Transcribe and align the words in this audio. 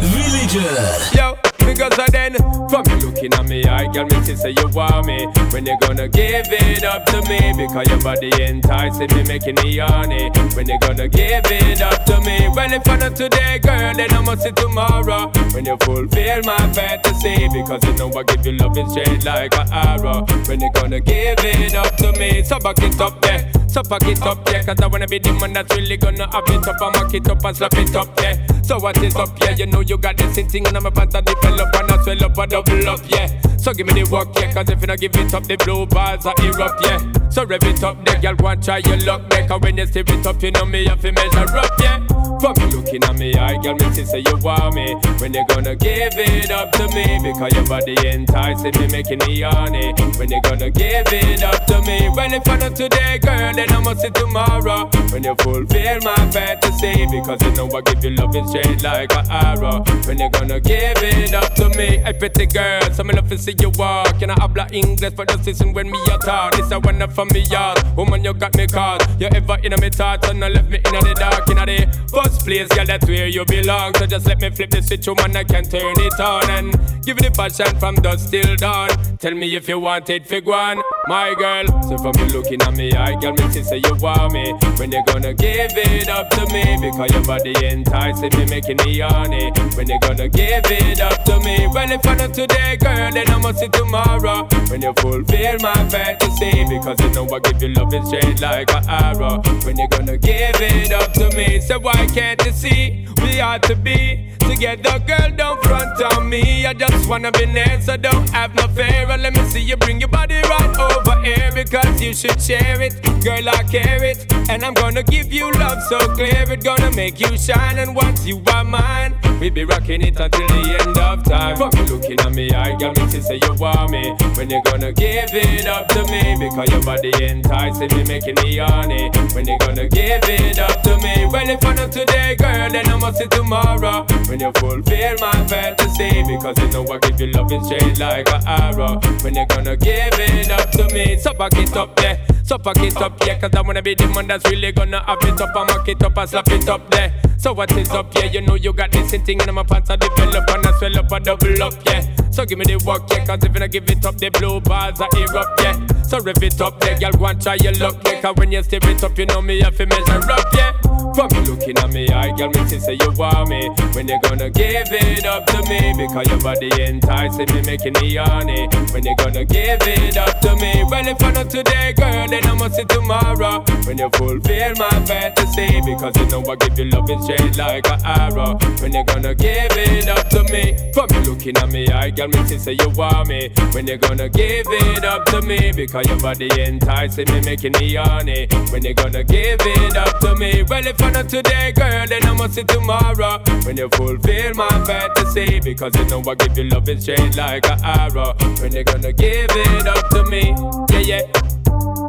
Villager. 0.00 1.16
Yo, 1.16 1.36
because 1.58 1.98
of 1.98 2.10
then, 2.12 2.34
from 2.68 2.84
you 2.88 3.06
looking 3.06 3.32
at 3.34 3.48
me, 3.48 3.64
I 3.64 3.86
girl, 3.92 4.04
me 4.04 4.16
to 4.26 4.36
say 4.36 4.50
you 4.50 4.68
want 4.68 5.06
me. 5.06 5.26
When 5.52 5.66
you 5.66 5.76
gonna 5.80 6.08
give 6.08 6.46
it 6.48 6.84
up 6.84 7.04
to 7.06 7.22
me? 7.28 7.52
Because 7.56 7.88
your 7.88 8.00
body 8.00 8.30
enticing 8.42 9.08
me, 9.14 9.22
making 9.24 9.56
me 9.56 9.78
horny. 9.78 10.30
When 10.54 10.68
you 10.68 10.78
gonna 10.80 11.08
give 11.08 11.44
it 11.46 11.80
up 11.80 12.04
to 12.06 12.20
me? 12.20 12.48
Well, 12.54 12.72
if 12.72 12.88
I 12.88 12.96
not 12.96 13.16
today, 13.16 13.58
girl, 13.58 13.94
then 13.94 14.12
I 14.12 14.20
must 14.22 14.42
see 14.42 14.52
tomorrow. 14.52 15.30
When 15.52 15.66
you 15.66 15.76
fulfill 15.82 16.42
my 16.42 16.72
fantasy, 16.72 17.48
because 17.52 17.84
you 17.84 17.94
know 17.94 18.10
I 18.18 18.22
give 18.24 18.46
you 18.46 18.52
love 18.52 18.76
straight 18.90 19.24
like 19.24 19.54
an 19.56 19.72
arrow. 19.72 20.24
When 20.46 20.60
you 20.60 20.70
gonna 20.72 21.00
give 21.00 21.38
it 21.38 21.74
up 21.74 21.96
to 21.96 22.12
me? 22.12 22.42
So 22.42 22.58
back 22.58 22.78
it 22.78 23.00
up 23.00 23.20
there. 23.22 23.49
So 23.70 23.84
fuck 23.84 24.02
it 24.02 24.20
up, 24.22 24.48
yeah, 24.50 24.64
cause 24.64 24.80
I 24.82 24.88
wanna 24.88 25.06
be 25.06 25.20
the 25.20 25.32
man 25.34 25.52
that's 25.52 25.74
really 25.76 25.96
gonna 25.96 26.26
have 26.32 26.42
it 26.48 26.66
up 26.66 26.80
and 26.80 26.92
mock 26.92 27.14
it 27.14 27.28
up 27.28 27.44
and 27.44 27.56
slap 27.56 27.74
it 27.74 27.94
up, 27.94 28.20
yeah. 28.20 28.62
So 28.62 28.80
what 28.80 28.98
is 28.98 29.14
up, 29.14 29.30
yeah, 29.40 29.50
you 29.50 29.66
know 29.66 29.80
you 29.80 29.96
got 29.96 30.16
this 30.16 30.34
thing 30.50 30.66
and 30.66 30.76
I'm 30.76 30.86
about 30.86 31.12
to 31.12 31.22
develop 31.22 31.74
and 31.76 31.90
I 31.92 32.02
swell 32.02 32.24
up 32.24 32.38
and 32.38 32.50
double 32.50 32.88
up, 32.88 33.00
yeah. 33.08 33.49
So 33.60 33.74
give 33.74 33.86
me 33.86 34.02
the 34.02 34.10
work, 34.10 34.28
yeah, 34.36 34.52
cause 34.54 34.70
if 34.70 34.80
you 34.80 34.86
don't 34.86 34.98
give 34.98 35.14
it 35.16 35.34
up, 35.34 35.44
the 35.44 35.56
blue 35.56 35.84
balls 35.84 36.24
are 36.24 36.34
erupt, 36.40 36.82
yeah. 36.82 37.28
So 37.28 37.44
rev 37.44 37.62
it 37.62 37.84
up, 37.84 38.02
the 38.06 38.16
girl, 38.16 38.48
and 38.48 38.62
try 38.62 38.78
your 38.78 38.96
luck, 39.04 39.22
yeah, 39.30 39.46
cause 39.46 39.60
when 39.60 39.76
you 39.76 39.86
stir 39.86 40.00
it 40.00 40.26
up, 40.26 40.42
you 40.42 40.50
know 40.50 40.64
me, 40.64 40.86
have 40.86 41.02
to 41.02 41.12
measure 41.12 41.58
up, 41.58 41.70
yeah. 41.78 42.00
From 42.40 42.56
you 42.56 42.80
looking 42.80 43.04
at 43.04 43.18
me, 43.18 43.34
I 43.34 43.60
girl, 43.60 43.74
me 43.74 43.92
say 43.92 44.20
you 44.20 44.36
want 44.38 44.74
me. 44.74 44.94
When 45.20 45.34
you 45.34 45.44
gonna 45.48 45.76
give 45.76 46.16
it 46.16 46.50
up 46.50 46.72
to 46.72 46.88
me? 46.88 47.20
Because 47.22 47.52
your 47.52 47.66
body 47.66 47.94
enticing 48.08 48.72
me, 48.80 48.86
making 48.88 49.18
me 49.26 49.42
horny. 49.42 49.92
When 50.16 50.30
you 50.30 50.40
gonna 50.40 50.70
give 50.70 51.12
it 51.12 51.42
up 51.42 51.66
to 51.66 51.82
me? 51.82 52.08
Well, 52.08 52.32
if 52.32 52.48
I 52.48 52.56
not 52.56 52.74
today, 52.74 53.18
girl, 53.18 53.52
then 53.52 53.70
I 53.70 53.80
must 53.80 54.00
see 54.00 54.08
tomorrow. 54.08 54.88
When 55.12 55.22
you 55.22 55.34
fulfill 55.36 56.00
my 56.00 56.16
fantasy, 56.32 57.04
because 57.12 57.42
you 57.42 57.52
know 57.52 57.68
I 57.76 57.82
give 57.82 58.04
you 58.04 58.16
love 58.16 58.32
straight 58.48 58.82
like 58.82 59.14
an 59.14 59.30
arrow. 59.30 59.84
When 60.06 60.18
you 60.18 60.30
gonna 60.30 60.60
give 60.60 60.96
it 60.96 61.34
up 61.34 61.54
to 61.56 61.68
me? 61.76 61.98
Hey, 61.98 62.14
pretty 62.14 62.46
girl, 62.46 62.90
so 62.94 63.04
me 63.04 63.12
love 63.12 63.28
see 63.38 63.49
you 63.58 63.70
walk. 63.76 64.20
You 64.20 64.26
know, 64.28 64.34
habla 64.38 64.66
English, 64.72 65.14
for 65.14 65.24
the 65.24 65.38
season 65.42 65.72
when 65.72 65.90
me 65.90 65.98
a 66.12 66.18
talk. 66.18 66.56
This 66.56 66.70
a 66.70 66.78
one 66.78 67.08
for 67.10 67.24
me 67.26 67.40
yard. 67.40 67.78
Woman, 67.96 68.22
you 68.24 68.34
got 68.34 68.54
me 68.56 68.66
caught. 68.66 69.06
You 69.18 69.28
ever 69.28 69.56
in 69.62 69.72
a 69.72 69.80
me 69.80 69.90
thoughts 69.90 70.28
and 70.28 70.44
I 70.44 70.48
left 70.48 70.68
me 70.68 70.76
in 70.76 70.92
the 70.92 71.14
dark, 71.18 71.48
in 71.48 71.58
a 71.58 71.66
the 71.66 71.86
first 72.12 72.44
place, 72.44 72.68
girl, 72.68 72.86
that's 72.86 73.06
where 73.06 73.26
you 73.26 73.44
belong. 73.44 73.94
So 73.94 74.06
just 74.06 74.26
let 74.26 74.40
me 74.40 74.50
flip 74.50 74.70
the 74.70 74.82
switch, 74.82 75.06
woman, 75.06 75.36
I 75.36 75.44
can 75.44 75.64
turn 75.64 75.94
it 75.98 76.20
on 76.20 76.50
and 76.50 76.72
give 77.04 77.18
you 77.18 77.28
the 77.28 77.32
passion 77.34 77.78
from 77.78 77.96
dusk 77.96 78.30
till 78.30 78.56
dawn. 78.56 78.90
Tell 79.18 79.34
me 79.34 79.54
if 79.54 79.68
you 79.68 79.78
want 79.78 80.08
it, 80.10 80.26
fig 80.26 80.46
one, 80.46 80.80
my 81.06 81.34
girl. 81.34 81.66
So 81.82 81.98
from 81.98 82.14
you 82.18 82.26
looking 82.32 82.62
at 82.62 82.74
me, 82.74 82.92
I 82.92 83.18
girl, 83.20 83.32
me 83.32 83.48
see 83.50 83.62
say 83.62 83.78
you 83.78 83.94
want 83.96 84.32
me. 84.32 84.52
When 84.78 84.92
you 84.92 85.02
gonna 85.06 85.34
give 85.34 85.72
it 85.76 86.08
up 86.08 86.30
to 86.30 86.46
me? 86.52 86.64
Because 86.80 87.12
your 87.12 87.24
body 87.24 87.54
enticing 87.66 88.32
me, 88.38 88.46
making 88.46 88.78
me 88.84 89.00
horny. 89.00 89.50
When 89.76 89.88
you 89.88 89.98
gonna 90.00 90.28
give 90.28 90.64
it 90.66 91.00
up 91.00 91.24
to 91.24 91.40
me? 91.40 91.68
Well, 91.72 91.90
if 91.90 92.06
I 92.06 92.14
not 92.14 92.34
today, 92.34 92.76
girl, 92.76 93.12
then 93.12 93.28
I 93.28 93.38
must 93.40 93.58
see 93.60 93.68
tomorrow. 93.68 94.46
When 94.70 94.82
you 94.82 94.92
fulfill 94.94 95.58
my 95.60 95.88
fantasy, 95.88 96.64
because 96.68 97.00
you 97.00 97.10
know 97.10 97.28
I 97.34 97.38
give 97.40 97.62
you 97.62 97.68
love 97.74 97.92
and 97.92 98.06
straight 98.06 98.40
like 98.40 98.72
an 98.72 98.88
arrow. 98.88 99.42
When 99.64 99.78
you 99.78 99.88
gonna 99.88 100.18
give 100.18 100.60
it 100.60 100.92
up 100.92 101.12
to 101.14 101.34
me? 101.36 101.60
So 101.60 101.78
why 101.78 102.06
can't 102.14 102.44
you 102.44 102.52
see 102.52 103.06
we 103.22 103.40
ought 103.40 103.62
to 103.64 103.74
be 103.76 104.30
together, 104.38 104.98
girl? 105.00 105.30
Don't 105.36 105.62
front 105.62 106.00
on 106.14 106.28
me. 106.28 106.66
I 106.66 106.74
just 106.74 107.08
wanna 107.08 107.32
be 107.32 107.46
near, 107.46 107.80
so 107.80 107.96
don't 107.96 108.28
have 108.30 108.54
no 108.54 108.68
fear. 108.68 109.06
Let 109.06 109.34
me 109.36 109.42
see 109.50 109.60
you 109.60 109.76
bring 109.76 110.00
your 110.00 110.08
body 110.08 110.36
right 110.36 110.78
over 110.78 111.20
here 111.22 111.50
because 111.54 112.00
you 112.00 112.14
should 112.14 112.40
share 112.40 112.80
it, 112.80 113.02
girl. 113.22 113.48
I 113.48 113.62
care 113.64 114.02
it, 114.04 114.32
and 114.48 114.64
I'm 114.64 114.74
gonna 114.74 115.02
give 115.02 115.32
you 115.32 115.50
love 115.52 115.82
so 115.88 115.98
clear. 116.14 116.50
It 116.50 116.64
gonna 116.64 116.90
make 116.92 117.20
you 117.20 117.36
shine, 117.36 117.78
and 117.78 117.94
once 117.94 118.24
you 118.24 118.42
are 118.54 118.64
mine, 118.64 119.14
we 119.40 119.50
be 119.50 119.64
rocking 119.64 120.02
it 120.02 120.18
until 120.18 120.46
the 120.48 120.78
end 120.80 120.96
of 120.98 121.24
time. 121.24 121.58
You 121.76 121.96
looking 121.96 122.20
at 122.20 122.32
me, 122.32 122.50
I 122.52 122.76
got 122.78 122.96
me 122.96 123.06
to 123.10 123.22
say 123.30 123.40
you 123.46 123.54
want 123.54 123.90
me. 123.90 124.14
When 124.34 124.50
you 124.50 124.60
gonna 124.64 124.92
give 124.92 125.30
it 125.32 125.66
up 125.66 125.86
to 125.88 126.02
me? 126.10 126.36
Because 126.38 126.70
your 126.70 126.82
body 126.82 127.12
enticing 127.22 127.90
me, 127.96 128.04
making 128.04 128.34
me 128.42 128.58
horny. 128.58 129.10
When 129.34 129.46
you 129.46 129.56
gonna 129.58 129.88
give 129.88 130.24
it 130.24 130.58
up 130.58 130.82
to 130.82 130.96
me? 130.98 131.26
Well, 131.30 131.48
if 131.48 131.64
I 131.64 131.74
not 131.74 131.92
today, 131.92 132.34
girl, 132.36 132.70
then 132.70 132.88
I 132.88 132.96
must 132.98 133.18
see 133.18 133.28
tomorrow. 133.28 134.06
When 134.28 134.40
you 134.40 134.52
fulfill 134.56 135.16
my 135.20 135.46
fantasy, 135.46 136.22
because 136.26 136.58
you 136.58 136.68
know 136.72 136.84
I 136.90 136.98
give 136.98 137.20
you 137.20 137.28
loving 137.28 137.64
straight 137.64 137.98
like 137.98 138.28
an 138.32 138.42
arrow. 138.46 139.00
When 139.22 139.34
you 139.34 139.46
gonna 139.46 139.76
give 139.76 140.18
it 140.18 140.50
up 140.50 140.70
to 140.72 140.84
me? 140.92 141.18
So 141.18 141.32
back 141.34 141.54
it 141.54 141.76
up 141.76 141.94
there, 141.96 142.18
so 142.50 142.58
back 142.58 142.78
it 142.78 142.96
up, 142.96 143.12
yeah, 143.24 143.38
cause 143.38 143.54
I 143.54 143.60
wanna 143.60 143.80
be 143.80 143.94
the 143.94 144.08
man 144.08 144.26
that's 144.26 144.44
really 144.50 144.72
gonna 144.72 145.04
have 145.04 145.22
it 145.22 145.40
up 145.40 145.54
and 145.54 145.68
mock 145.68 145.88
it 145.88 146.02
up 146.02 146.18
and 146.18 146.28
slap 146.28 146.48
it 146.48 146.68
up 146.68 146.90
there. 146.90 147.14
So 147.38 147.52
what 147.52 147.70
is 147.76 147.88
up, 147.90 148.12
yeah, 148.16 148.24
you 148.24 148.40
know 148.40 148.56
you 148.56 148.72
got 148.72 148.90
this 148.90 149.12
thing 149.12 149.40
in 149.40 149.54
my 149.54 149.62
pants, 149.62 149.88
I 149.88 149.94
develop 149.94 150.50
and 150.50 150.66
I 150.66 150.76
swell 150.78 150.98
up 150.98 151.12
and 151.12 151.24
double 151.24 151.62
up, 151.62 151.74
yeah. 151.86 152.02
So 152.32 152.44
give 152.44 152.58
me 152.58 152.66
the 152.66 152.82
work, 152.84 153.08
yeah, 153.08 153.24
cause 153.24 153.44
if 153.44 153.52
don't 153.52 153.70
give 153.70 153.88
it 153.88 154.04
up, 154.04 154.18
the 154.18 154.30
blue 154.30 154.60
bars 154.62 155.00
are 155.00 155.08
erupt, 155.16 155.60
yeah. 155.62 155.99
So 156.10 156.18
rev 156.18 156.42
it 156.42 156.60
up, 156.60 156.74
yeah, 156.82 156.98
girl, 156.98 157.12
go 157.12 157.26
and 157.26 157.40
try 157.40 157.54
your 157.54 157.72
luck, 157.74 157.94
yeah, 158.04 158.20
cause 158.20 158.34
when 158.34 158.50
you 158.50 158.64
stir 158.64 158.80
it 158.82 159.04
up, 159.04 159.16
you 159.16 159.26
know 159.26 159.40
me 159.40 159.60
have 159.60 159.76
to 159.76 159.86
measure 159.86 160.32
up, 160.32 160.52
yeah. 160.54 160.72
From 161.14 161.28
you 161.34 161.54
looking 161.54 161.78
at 161.78 161.92
me, 161.92 162.08
I 162.08 162.34
girl, 162.36 162.50
me 162.50 162.64
see 162.66 162.78
say 162.78 162.94
you 162.94 163.10
want 163.12 163.48
me. 163.48 163.68
When 163.94 164.06
you 164.06 164.18
gonna 164.22 164.48
give 164.48 164.86
it 164.90 165.24
up 165.24 165.44
to 165.46 165.62
me? 165.68 165.92
Because 165.96 166.28
your 166.28 166.38
body 166.38 166.70
enticing 166.82 167.52
me, 167.52 167.62
making 167.62 167.94
me 167.94 168.14
horny. 168.14 168.68
When 168.92 169.04
you 169.04 169.14
gonna 169.16 169.44
give 169.44 169.82
it 169.82 170.16
up 170.16 170.40
to 170.40 170.54
me? 170.56 170.84
Well, 170.88 171.06
if 171.06 171.22
I 171.22 171.32
not 171.32 171.50
today, 171.50 171.94
girl, 171.94 172.28
then 172.28 172.46
I 172.46 172.54
must 172.54 172.76
see 172.76 172.84
tomorrow. 172.84 173.64
When 173.86 173.98
you 173.98 174.08
fulfill 174.10 174.74
my 174.76 175.04
fantasy, 175.04 175.80
because 175.80 176.16
you 176.16 176.26
know 176.26 176.44
I 176.48 176.56
give 176.56 176.78
you 176.78 176.84
love 176.86 177.10
and 177.10 177.24
straight 177.24 177.56
like 177.56 177.90
an 177.90 178.00
arrow. 178.04 178.56
When 178.80 178.94
you 178.94 179.02
gonna 179.04 179.34
give 179.34 179.72
it 179.76 180.08
up 180.08 180.28
to 180.30 180.44
me? 180.44 180.92
From 180.94 181.08
you 181.10 181.32
looking 181.32 181.56
at 181.56 181.68
me, 181.70 181.88
I 181.88 182.10
girl, 182.10 182.28
me 182.28 182.44
see 182.46 182.58
say 182.58 182.72
you 182.78 182.88
want 182.90 183.28
me. 183.28 183.50
When 183.72 183.86
you 183.86 183.96
gonna 183.96 184.28
give 184.28 184.66
it 184.68 185.04
up 185.04 185.24
to 185.26 185.42
me? 185.42 185.72
Because 185.72 185.99
your 186.02 186.18
body 186.20 186.48
enticing 186.60 187.26
me, 187.32 187.40
making 187.42 187.72
me 187.78 187.94
horny. 187.94 188.48
When 188.70 188.84
you 188.84 188.94
gonna 188.94 189.24
give 189.24 189.58
it 189.60 189.96
up 189.96 190.18
to 190.20 190.36
me? 190.36 190.62
Well, 190.62 190.86
if 190.86 191.02
I 191.02 191.10
not 191.10 191.28
today, 191.28 191.72
girl, 191.72 192.06
then 192.06 192.24
I 192.24 192.32
must 192.32 192.54
see 192.54 192.64
tomorrow. 192.64 193.42
When 193.64 193.76
you 193.76 193.88
fulfill 193.90 194.54
my 194.54 194.68
fantasy, 194.84 195.60
because 195.60 195.94
you 195.96 196.04
know 196.06 196.22
I 196.30 196.34
give 196.34 196.56
you 196.56 196.64
love 196.64 196.88
straight 197.00 197.36
like 197.36 197.66
an 197.70 197.84
arrow. 197.84 198.34
When 198.60 198.72
you 198.72 198.84
gonna 198.84 199.12
give 199.12 199.50
it 199.50 199.86
up 199.86 200.08
to 200.10 200.24
me? 200.24 200.54
Yeah, 200.90 201.20
yeah. 201.20 201.50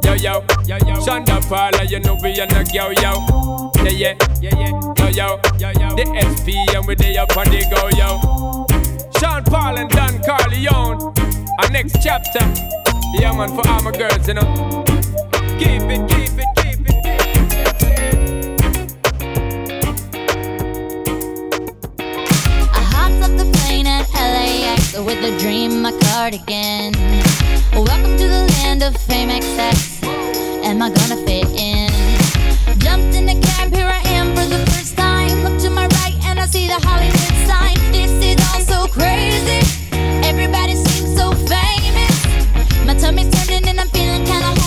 Yo, 0.04 0.14
yo, 0.14 0.44
yo, 0.66 0.78
yo. 0.88 0.96
Shonda 1.02 1.42
Paula, 1.48 1.84
you 1.84 2.00
know 2.00 2.18
we 2.22 2.40
are 2.40 2.48
not 2.48 2.74
yo, 2.74 2.90
yo. 2.90 3.72
Yeah, 3.84 3.90
yeah, 3.90 4.16
yeah, 4.42 4.60
yeah. 4.60 4.72
Yo, 4.98 5.08
yo, 5.10 5.40
yo, 5.60 5.70
yo. 5.80 5.96
The 5.96 6.06
SP 6.22 6.54
and 6.76 6.86
we 6.88 6.96
they 6.96 7.18
up 7.18 7.36
on 7.38 7.46
the 7.46 7.66
go, 7.70 7.90
yo. 7.98 8.68
Sean 9.20 9.44
Paul 9.44 9.78
and 9.78 9.90
Don 9.90 10.20
Corleon. 10.24 11.14
Our 11.60 11.70
next 11.72 12.02
chapter. 12.02 12.81
Yeah, 13.14 13.34
man, 13.34 13.50
for 13.50 13.68
all 13.68 13.84
my 13.84 13.92
girls, 13.92 14.26
you 14.26 14.36
know. 14.36 14.84
Keep 15.60 15.84
it, 15.92 16.10
keep 16.10 16.40
it, 16.40 16.48
keep 16.56 16.88
it. 16.88 16.96
I 22.74 22.82
hopped 22.94 23.22
off 23.22 23.38
the 23.38 23.52
plane 23.60 23.86
at 23.86 24.08
LAX 24.14 24.98
with 24.98 25.24
a 25.26 25.38
dream, 25.40 25.82
my 25.82 25.92
cardigan. 25.92 26.94
Welcome 27.74 28.18
to 28.18 28.28
the 28.28 28.48
land 28.54 28.82
of 28.82 28.96
fame 28.96 29.30
excess. 29.30 30.02
Am 30.64 30.82
I 30.82 30.90
gonna 30.90 31.18
fit 31.26 31.50
in? 31.50 31.90
Jumped 32.80 33.14
in 33.14 33.26
the 33.26 33.38
cab, 33.46 33.74
here 33.74 33.88
I 33.88 34.02
am 34.08 34.34
for 34.34 34.46
the 34.46 34.66
first 34.72 34.96
time. 34.96 35.44
Look 35.44 35.60
to 35.62 35.70
my 35.70 35.88
right 35.88 36.16
and 36.28 36.40
I 36.40 36.46
see 36.46 36.68
the 36.68 36.80
Hollywood 36.88 37.36
sign. 37.46 37.76
This 37.92 38.12
is 38.24 38.38
all 38.54 38.62
so 38.62 38.88
crazy. 38.92 39.60
Everybody 40.24 40.76
seems 40.76 41.18
so 41.18 41.34
famous. 41.34 41.61
My 43.02 43.08
tummy's 43.08 43.30
turning 43.32 43.68
and 43.68 43.80
I'm 43.80 43.88
feeling 43.90 44.24
kinda 44.26 44.61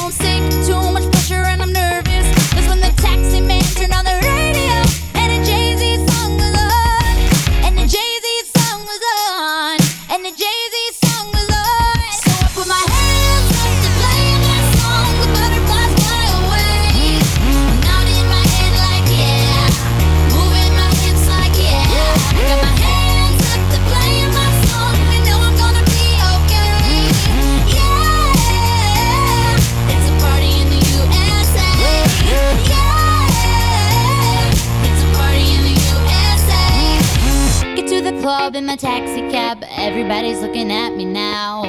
Everybody's 39.96 40.41
looking 40.41 40.73
at 40.73 40.96
me 40.96 41.05
now. 41.05 41.62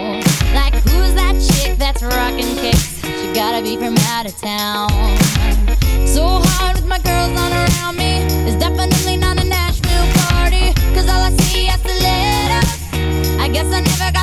Like, 0.55 0.73
who's 0.73 1.13
that 1.13 1.35
chick 1.39 1.77
that's 1.77 2.01
rocking 2.01 2.55
kicks? 2.55 2.99
She 3.01 3.31
gotta 3.35 3.61
be 3.61 3.77
from 3.77 3.95
out 4.09 4.25
of 4.25 4.35
town. 4.41 4.89
So 6.07 6.41
hard 6.41 6.75
with 6.75 6.87
my 6.87 6.97
girls 6.97 7.31
not 7.33 7.51
around 7.51 7.97
me. 7.97 8.25
It's 8.49 8.55
definitely 8.55 9.17
not 9.17 9.37
a 9.39 9.47
Nashville 9.47 10.09
party. 10.25 10.73
Cause 10.95 11.07
all 11.07 11.21
I 11.21 11.29
see 11.37 11.67
is 11.67 11.79
the 11.83 11.93
letters. 12.01 13.39
I 13.39 13.47
guess 13.47 13.71
I 13.71 13.81
never 13.81 14.14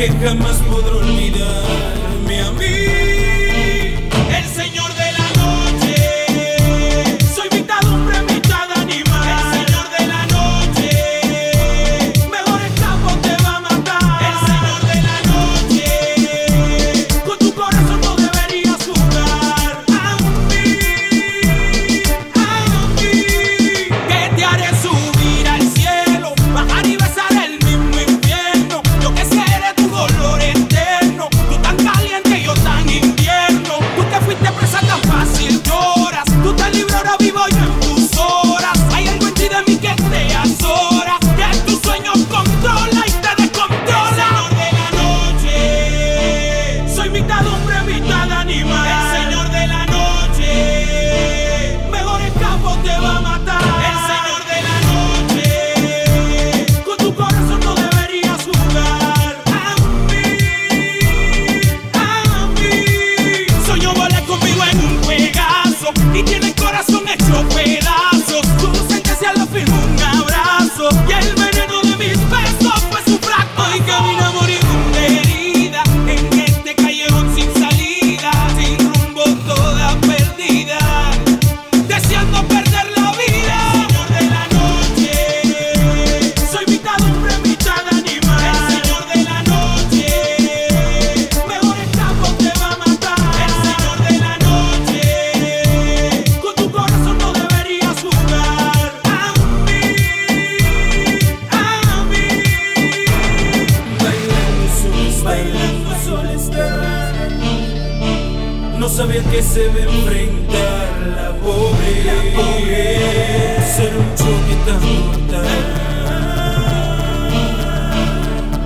que 0.00 0.08
jamás 0.18 0.56
podré 0.62 0.92
olvidarme 0.92 2.40
a 2.40 2.50
mí. 2.52 2.89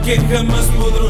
que 0.05 0.19
jamás 0.21 0.67
podrá 0.77 1.04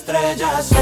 estrellas. 0.00 0.79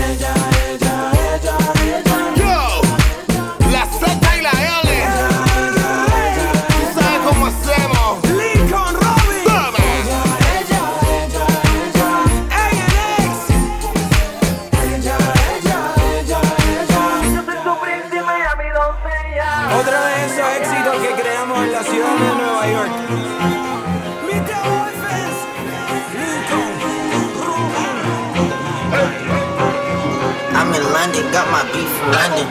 London, 30.99 31.31
got 31.31 31.47
my 31.53 31.63
beef 31.71 31.89
from 31.95 32.11
London. 32.11 32.49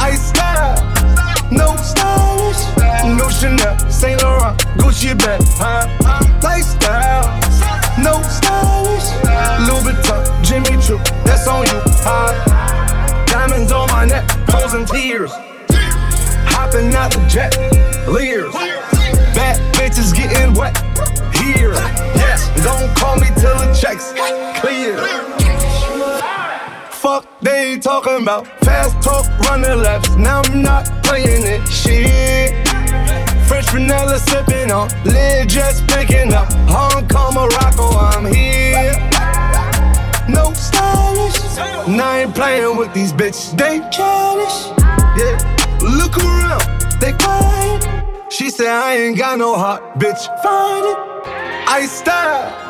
I 0.00 0.14
style, 0.14 0.74
no 1.52 1.76
stylish, 1.76 2.62
no 3.04 3.28
Chanel, 3.28 3.76
Saint 3.90 4.22
Laurent, 4.22 4.56
Gucci 4.80 5.12
bag, 5.18 5.42
huh? 5.60 5.84
Lifestyle, 6.42 7.28
no 8.00 8.22
stylish, 8.22 9.04
Louis 9.68 9.84
Vuitton, 9.84 10.24
Jimmy 10.42 10.80
Choo, 10.82 10.96
that's 11.26 11.46
on 11.46 11.66
you, 11.66 11.80
huh? 12.00 12.32
Diamonds 13.26 13.70
on 13.70 13.86
my 13.88 14.06
neck, 14.06 14.24
frozen 14.48 14.86
tears, 14.86 15.32
hopping 16.48 16.94
out 16.94 17.12
the 17.12 17.20
jet, 17.28 17.52
leers, 18.08 18.54
bad 19.36 19.60
bitches 19.74 20.16
getting 20.16 20.54
wet 20.54 20.74
here. 21.36 21.74
Yes, 22.16 22.48
don't 22.64 22.96
call 22.96 23.16
me 23.16 23.26
till 23.36 23.58
the 23.58 23.78
checks 23.78 24.14
clear. 24.58 25.29
Fuck 27.10 27.26
they 27.40 27.76
talking 27.76 28.22
about 28.22 28.46
fast 28.62 29.02
talk, 29.02 29.26
running 29.40 29.82
laps. 29.82 30.14
Now 30.14 30.42
I'm 30.44 30.62
not 30.62 30.86
playing 31.02 31.44
it. 31.44 31.66
Shit. 31.68 32.68
French 33.48 33.68
vanilla 33.70 34.16
sipping 34.16 34.70
on, 34.70 34.88
lid 35.04 35.48
just 35.48 35.88
picking 35.88 36.32
up. 36.32 36.46
Hong 36.68 37.08
Kong, 37.08 37.34
Morocco, 37.34 37.98
I'm 37.98 38.26
here. 38.32 38.94
No 40.28 40.52
stylish. 40.52 41.42
Now 41.88 42.10
I 42.10 42.20
ain't 42.20 42.32
playing 42.32 42.76
with 42.76 42.94
these 42.94 43.12
bitches. 43.12 43.58
They 43.58 43.80
childish. 43.90 44.58
Yeah. 45.18 45.36
Look 45.82 46.16
around, 46.16 46.62
they 47.00 47.12
quiet. 47.14 48.32
She 48.32 48.50
said 48.50 48.68
I 48.68 48.94
ain't 48.94 49.18
got 49.18 49.36
no 49.36 49.56
heart, 49.56 49.82
bitch. 49.98 50.22
Find 50.44 50.86
it. 50.86 50.98
I 51.66 51.86
style. 51.86 52.69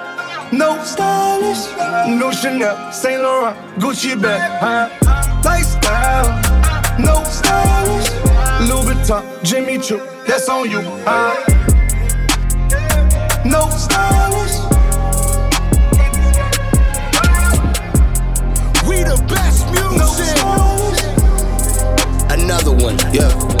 No 0.51 0.83
stylish, 0.83 1.67
no 2.19 2.29
Chanel, 2.31 2.91
Saint 2.91 3.21
Laurent, 3.21 3.55
Gucci 3.79 4.21
bag, 4.21 4.41
huh? 4.59 4.89
Lifestyle, 5.45 6.27
no 6.99 7.23
stylish, 7.23 8.11
Louis 8.67 8.93
Vuitton, 8.93 9.23
Jimmy 9.43 9.77
Choo, 9.77 10.01
that's 10.27 10.49
on 10.49 10.69
you, 10.69 10.81
huh? 11.05 11.33
No 13.45 13.69
stylish. 13.69 14.57
We 18.87 19.03
the 19.03 19.17
best 19.29 19.65
music. 19.71 20.37
Another 22.29 22.71
one, 22.73 22.97
yeah. 23.13 23.60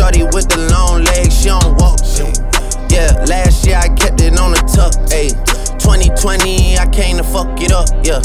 Shorty 0.00 0.22
with 0.22 0.48
the 0.48 0.56
long 0.72 1.04
legs, 1.04 1.42
she 1.42 1.52
don't 1.52 1.76
walk. 1.76 2.00
Yeah, 2.88 3.12
last 3.28 3.66
year 3.66 3.76
I 3.76 3.88
kept 3.88 4.22
it 4.22 4.40
on 4.40 4.52
the 4.52 4.64
tuck. 4.64 4.96
Ayy, 5.12 5.36
2020, 5.76 6.78
I 6.78 6.88
came 6.88 7.18
to 7.18 7.22
fuck 7.22 7.60
it 7.60 7.70
up. 7.70 7.84
Yeah, 8.00 8.24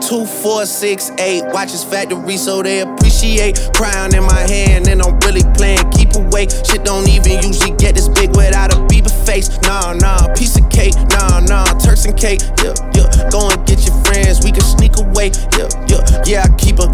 Two, 0.00 0.24
four, 0.26 0.66
six, 0.66 1.10
eight. 1.18 1.42
Watches 1.52 1.84
factory 1.84 2.36
so 2.36 2.62
they 2.62 2.80
appreciate. 2.80 3.70
Crown 3.74 4.14
in 4.14 4.24
my 4.24 4.40
hand 4.48 4.88
and 4.88 5.02
I'm 5.02 5.18
really 5.20 5.42
playing. 5.54 5.90
Keep 5.90 6.14
awake. 6.16 6.50
Shit 6.50 6.84
don't 6.84 7.08
even 7.08 7.42
usually 7.42 7.76
get 7.76 7.94
this 7.94 8.08
big 8.08 8.30
without 8.36 8.72
a 8.74 8.78
Bieber 8.88 9.12
face. 9.26 9.60
Nah, 9.62 9.92
nah, 9.94 10.32
piece 10.34 10.56
of 10.58 10.68
cake. 10.70 10.94
Nah, 11.10 11.40
nah, 11.40 11.64
Turks 11.78 12.04
and 12.04 12.16
cake. 12.16 12.40
Yeah, 12.62 12.74
yeah. 12.94 13.30
Go 13.30 13.50
and 13.50 13.66
get 13.66 13.86
your 13.86 13.96
friends. 14.04 14.42
We 14.44 14.52
can 14.52 14.62
sneak 14.62 14.96
away. 14.98 15.32
Yeah, 15.56 15.68
yeah. 15.88 16.22
Yeah, 16.26 16.44
I 16.44 16.56
keep 16.56 16.78
a 16.78 16.86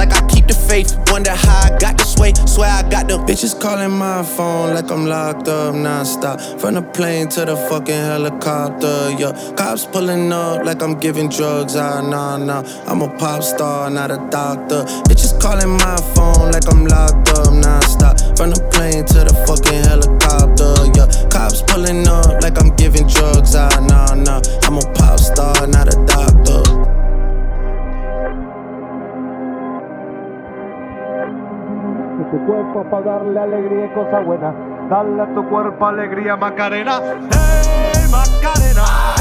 like 0.00 0.14
I 0.14 0.26
keep 0.28 0.46
the 0.46 0.54
faith. 0.54 0.96
Wonder 1.12 1.34
how 1.34 1.68
I 1.68 1.78
got 1.78 1.98
this 1.98 2.16
way. 2.16 2.32
Swear 2.46 2.70
I 2.70 2.82
got 2.88 3.06
the 3.06 3.18
bitches 3.18 3.54
calling 3.60 3.90
my 3.90 4.22
phone 4.22 4.72
like 4.74 4.90
I'm 4.90 5.04
locked 5.04 5.46
up 5.46 5.74
nonstop. 5.74 6.36
From 6.58 6.74
the 6.74 6.82
plane 6.82 7.28
to 7.34 7.44
the 7.44 7.56
fucking 7.68 8.04
helicopter. 8.10 8.96
Yeah, 9.20 9.32
cops 9.58 9.84
pulling 9.84 10.32
up 10.32 10.64
like 10.64 10.82
I'm 10.82 10.98
giving 10.98 11.28
drugs. 11.28 11.76
Ah, 11.76 12.00
nah, 12.00 12.38
nah. 12.38 12.62
I'm 12.86 13.02
a 13.02 13.08
pop 13.18 13.42
star, 13.42 13.90
not 13.90 14.10
a 14.10 14.16
doctor. 14.30 14.84
Bitches 15.08 15.38
calling 15.38 15.72
my 15.84 15.98
phone 16.14 16.50
like 16.54 16.66
I'm 16.72 16.86
locked 16.86 17.28
up 17.36 17.52
nonstop. 17.64 18.14
From 18.38 18.48
the 18.56 18.60
plane 18.72 19.04
to 19.12 19.18
the 19.28 19.34
fucking 19.44 19.84
helicopter. 19.84 20.72
Yeah, 20.96 21.08
cops 21.28 21.60
pulling 21.68 22.08
up 22.08 22.42
like 22.42 22.56
I'm 22.58 22.74
giving 22.76 23.06
drugs. 23.06 23.54
Ah, 23.54 23.68
nah, 23.90 24.14
nah. 24.14 24.40
I'm 24.64 24.78
a 24.78 24.84
pop 24.94 25.18
star, 25.20 25.66
not 25.66 25.92
a 25.92 25.96
doctor. 26.06 26.29
Cuerpo 32.50 32.84
para 32.90 33.04
darle 33.04 33.40
alegría 33.40 33.86
y 33.86 33.94
cosa 33.94 34.18
buena. 34.20 34.52
Dale 34.90 35.22
a 35.22 35.34
tu 35.34 35.48
cuerpo 35.48 35.86
alegría, 35.86 36.36
Macarena. 36.36 37.00
¡Hey, 37.30 38.02
Macarena! 38.10 39.14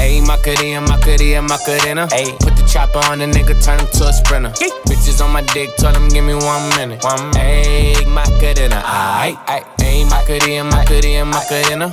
Ayy, 0.00 0.20
Macarena, 0.22 0.80
Macarena, 0.80 1.42
Macarena. 1.42 2.08
Ayy, 2.10 2.32
put 2.40 2.56
the 2.56 2.62
chopper 2.66 2.98
on 3.10 3.18
the 3.20 3.26
nigga, 3.26 3.54
turn 3.64 3.78
him 3.78 3.86
to 3.92 4.08
a 4.08 4.12
sprinter. 4.12 4.50
Bitches 4.88 5.24
on 5.24 5.32
my 5.32 5.42
dick, 5.54 5.70
tell 5.76 5.94
him 5.94 6.08
give 6.08 6.24
me 6.24 6.34
one 6.34 6.68
minute. 6.76 7.02
One 7.04 7.30
minute. 7.30 8.02
Ayy, 8.02 8.06
Macarena. 8.06 8.82
Ayy, 8.82 10.04
Macarena, 10.10 10.64
Macarena, 10.64 11.24
Macarena. 11.24 11.92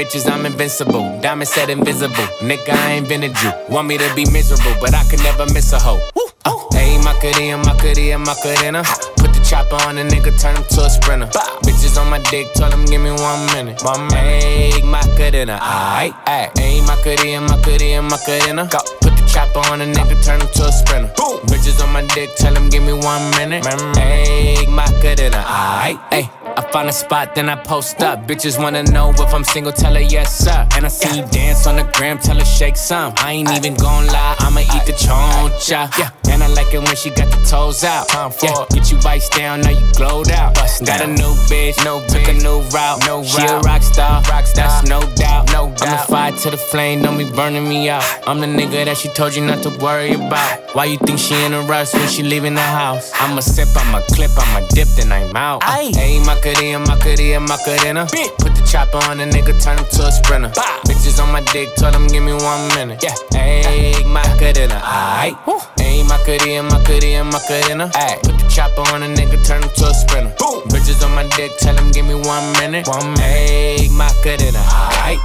bitches, 0.01 0.29
I'm 0.31 0.45
invincible. 0.45 1.03
Diamond 1.21 1.47
said 1.47 1.69
invisible. 1.69 2.27
Nigga, 2.41 2.69
I 2.69 2.93
ain't 2.93 3.07
been 3.07 3.23
a 3.23 3.29
Jew. 3.29 3.51
Want 3.69 3.87
me 3.87 3.97
to 3.97 4.15
be 4.15 4.25
miserable, 4.31 4.75
but 4.81 4.93
I 4.95 5.03
could 5.09 5.19
never 5.19 5.45
miss 5.53 5.73
a 5.73 5.79
hoe. 5.79 6.01
Uh, 6.45 6.57
hey, 6.73 6.97
Macarena, 7.03 7.57
Macarena, 7.57 8.17
Macarena. 8.17 8.83
Put 9.17 9.33
the 9.33 9.45
chopper 9.47 9.75
on 9.87 9.97
a 9.99 10.03
nigga, 10.03 10.31
turn 10.41 10.55
him 10.55 10.63
to 10.63 10.81
a 10.85 10.89
sprinter. 10.89 11.27
Bitches 11.61 12.01
on 12.01 12.09
my 12.09 12.19
dick, 12.31 12.51
tell 12.53 12.71
him 12.71 12.85
give 12.85 13.01
me 13.01 13.11
one 13.11 13.45
minute. 13.53 13.83
One 13.83 14.07
minute. 14.07 14.43
Hey, 14.43 14.81
Macarena, 14.81 15.59
aight, 15.61 16.13
aight. 16.25 16.57
Hey, 16.57 16.81
Macarena, 16.81 17.41
Macarena, 17.41 18.01
Macarena. 18.01 18.69
Go. 18.71 19.10
Chopper 19.31 19.59
on 19.71 19.81
a 19.81 19.85
nigga, 19.85 20.23
turn 20.23 20.41
him 20.41 20.47
to 20.53 20.65
a 20.65 20.71
sprinter. 20.71 21.11
Boom. 21.15 21.39
Bitches 21.47 21.81
on 21.83 21.91
my 21.91 22.05
dick, 22.13 22.29
tell 22.35 22.55
him 22.55 22.69
give 22.69 22.83
me 22.83 22.93
one 22.93 23.29
minute. 23.31 23.65
Hey, 23.95 24.65
Macarena, 24.67 25.43
aight, 25.47 25.99
ayy. 26.11 26.29
I 26.57 26.61
find 26.69 26.89
a 26.89 26.91
spot, 26.91 27.33
then 27.33 27.47
I 27.47 27.55
post 27.55 28.01
up. 28.01 28.27
Bitches 28.27 28.61
wanna 28.61 28.83
know 28.83 29.11
if 29.11 29.33
I'm 29.33 29.45
single, 29.45 29.71
tell 29.71 29.93
her 29.93 30.01
yes, 30.01 30.37
sir. 30.37 30.67
And 30.75 30.85
I 30.85 30.89
see 30.89 31.19
you 31.19 31.25
dance 31.27 31.65
on 31.65 31.77
the 31.77 31.83
gram, 31.93 32.19
tell 32.19 32.37
her 32.37 32.45
shake 32.45 32.75
some. 32.75 33.13
I 33.17 33.31
ain't 33.31 33.51
even 33.51 33.75
gon' 33.75 34.07
lie, 34.07 34.35
I'ma 34.39 34.59
eat 34.59 34.85
the 34.85 34.91
choncha. 34.91 35.97
Yeah, 35.97 36.09
and 36.29 36.43
I 36.43 36.47
like 36.47 36.73
it 36.73 36.79
when 36.79 36.95
she 36.95 37.09
got 37.09 37.31
the 37.31 37.41
toes 37.47 37.85
out. 37.85 38.09
Time 38.09 38.31
for 38.31 38.47
yeah, 38.47 38.65
get 38.71 38.91
you 38.91 38.99
vice 38.99 39.29
down, 39.29 39.61
now 39.61 39.69
you 39.69 39.93
glowed 39.93 40.29
out. 40.31 40.55
Got 40.55 41.01
a 41.01 41.07
new 41.07 41.33
bitch, 41.47 41.83
no 41.85 42.05
took 42.07 42.27
a 42.27 42.33
new 42.33 42.59
route. 42.75 43.05
No 43.05 43.23
she 43.23 43.43
a 43.43 43.59
rock 43.59 43.81
star, 43.81 44.21
rock 44.23 44.45
star, 44.45 44.67
that's 44.67 44.89
no 44.89 44.99
doubt. 45.15 45.47
No 45.53 45.69
doubt. 45.69 45.81
I'm 45.83 45.91
the 45.91 46.03
fire 46.11 46.31
to 46.33 46.49
the 46.49 46.57
flame, 46.57 47.01
don't 47.01 47.17
be 47.17 47.31
burning 47.31 47.67
me 47.67 47.89
out. 47.89 48.03
I'm 48.27 48.41
the 48.41 48.47
nigga 48.47 48.83
that 48.85 48.97
she 48.97 49.07
told 49.07 49.20
you 49.29 49.45
not 49.45 49.61
to 49.61 49.69
worry 49.77 50.13
about. 50.13 50.73
Why 50.73 50.85
you 50.85 50.97
think 50.97 51.19
she 51.19 51.35
in 51.45 51.53
a 51.53 51.61
rush 51.61 51.93
when 51.93 52.07
she 52.09 52.23
leaving 52.23 52.55
the 52.55 52.61
house? 52.61 53.11
I'ma 53.13 53.41
sip, 53.41 53.67
I'ma 53.77 54.01
clip, 54.09 54.31
I'ma 54.35 54.65
dip, 54.69 54.87
then 54.97 55.11
I'm 55.11 55.35
out. 55.35 55.61
Ayy, 55.61 56.25
Macarena, 56.25 56.79
Macarena, 56.79 57.39
Macarena. 57.39 58.07
Put 58.39 58.55
the 58.55 58.67
chopper 58.67 58.97
on 59.09 59.19
a 59.19 59.25
nigga, 59.25 59.53
turn 59.61 59.77
him 59.77 59.85
to 59.85 60.07
a 60.07 60.11
sprinter. 60.11 60.49
Bitches 60.89 61.21
on 61.21 61.31
my 61.31 61.41
dick, 61.53 61.69
tell 61.75 61.93
him 61.93 62.07
give 62.07 62.23
me 62.23 62.33
one 62.33 62.67
minute. 62.73 63.03
Yeah, 63.03 63.13
ayy, 63.37 64.03
Macarena, 64.09 64.81
aight. 64.81 65.37
Ayy, 65.77 66.01
Macarena, 66.09 66.63
Macarena, 66.63 67.23
Macarena. 67.23 67.91
Ayy, 67.93 68.23
put 68.23 68.39
the 68.41 68.49
chopper 68.49 68.81
on 68.91 69.03
a 69.03 69.07
nigga, 69.07 69.37
turn 69.45 69.61
him 69.61 69.69
to 69.69 69.85
a 69.85 69.93
sprinter. 69.93 70.33
Boom. 70.39 70.63
Bitches 70.73 71.05
on 71.05 71.13
my 71.13 71.27
dick, 71.37 71.51
tell 71.59 71.77
him 71.77 71.91
give 71.91 72.07
me 72.07 72.15
one 72.15 72.51
minute. 72.53 72.87
One 72.87 73.13
minute. 73.13 73.21
Ayy, 73.21 73.91
Macarena, 73.95 74.65
aight. 75.05 75.21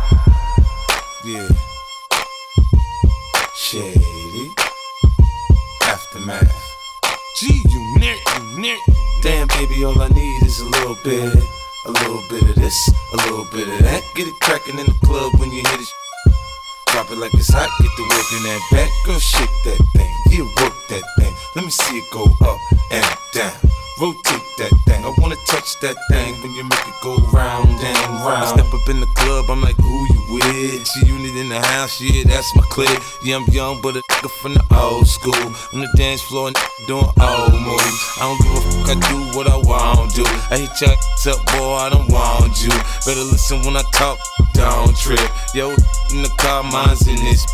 Yeah. 1.24 1.55
Shady. 3.66 4.54
Aftermath. 5.82 6.54
G 7.36 7.60
unit, 7.68 8.20
unit. 8.54 8.78
Damn, 9.24 9.48
baby, 9.48 9.82
all 9.84 10.00
I 10.00 10.06
need 10.06 10.42
is 10.44 10.60
a 10.60 10.66
little 10.66 10.96
bit. 11.02 11.34
A 11.86 11.90
little 11.90 12.22
bit 12.30 12.44
of 12.44 12.54
this, 12.54 12.88
a 13.12 13.16
little 13.16 13.44
bit 13.46 13.66
of 13.66 13.80
that. 13.80 14.04
Get 14.14 14.28
it 14.28 14.34
crackin' 14.40 14.78
in 14.78 14.86
the 14.86 14.96
club 15.02 15.32
when 15.40 15.50
you 15.50 15.64
hit 15.66 15.80
it. 15.80 15.88
Drop 16.92 17.10
it 17.10 17.18
like 17.18 17.34
it's 17.34 17.52
hot, 17.52 17.68
get 17.80 17.90
the 17.96 18.02
work 18.04 18.32
in 18.38 18.42
that 18.44 18.62
back. 18.70 18.90
Girl, 19.04 19.18
shake 19.18 19.50
that 19.64 19.82
thing, 19.96 20.14
yeah, 20.30 20.44
work 20.62 20.74
that 20.90 21.02
thing. 21.18 21.34
Let 21.56 21.64
me 21.64 21.70
see 21.72 21.98
it 21.98 22.04
go 22.12 22.22
up 22.46 22.60
and 22.92 23.16
down. 23.32 23.85
Rotate 23.98 24.44
that 24.58 24.72
thing, 24.84 25.04
I 25.06 25.12
wanna 25.16 25.36
touch 25.46 25.80
that 25.80 25.96
thing 26.10 26.34
when 26.42 26.52
you 26.52 26.64
make 26.64 26.86
it 26.86 26.94
go 27.02 27.16
round 27.32 27.66
and 27.80 27.96
round. 28.20 28.44
I 28.44 28.52
step 28.52 28.68
up 28.68 28.86
in 28.90 29.00
the 29.00 29.06
club, 29.16 29.46
I'm 29.48 29.62
like, 29.62 29.76
who 29.76 30.04
you 30.12 30.36
with? 30.36 30.84
G 30.84 31.06
unit 31.06 31.34
in 31.34 31.48
the 31.48 31.58
house, 31.60 31.98
yeah, 31.98 32.24
that's 32.26 32.54
my 32.54 32.62
clique. 32.68 33.00
Yeah, 33.24 33.36
I'm 33.36 33.48
young, 33.48 33.80
but 33.80 33.96
a 33.96 34.02
nigga 34.12 34.28
from 34.42 34.52
the 34.52 34.64
old 34.76 35.08
school. 35.08 35.32
On 35.72 35.80
the 35.80 35.88
dance 35.96 36.20
floor, 36.20 36.48
and 36.48 36.56
doing 36.86 37.08
old 37.08 37.56
moves. 37.56 38.00
I 38.20 38.28
don't 38.28 38.40
give 38.44 38.52
a 38.52 38.60
fuck, 38.68 38.88
I 38.92 38.96
do 39.08 39.18
what 39.32 39.48
I 39.48 39.56
want 39.56 40.12
to. 40.16 40.24
I 40.52 40.58
hit 40.60 40.76
your 40.76 40.90
ass 40.92 41.26
up, 41.28 41.40
boy, 41.56 41.80
I 41.80 41.88
don't 41.88 42.12
want 42.12 42.52
you. 42.60 42.76
Better 43.08 43.24
listen 43.32 43.64
when 43.64 43.78
I 43.78 43.82
talk, 43.96 44.18
don't 44.52 44.94
trip. 44.94 45.24
Yo, 45.54 45.70
in 46.12 46.20
the 46.20 46.32
car, 46.36 46.62
mine's 46.62 47.08
in 47.08 47.16
this. 47.16 47.46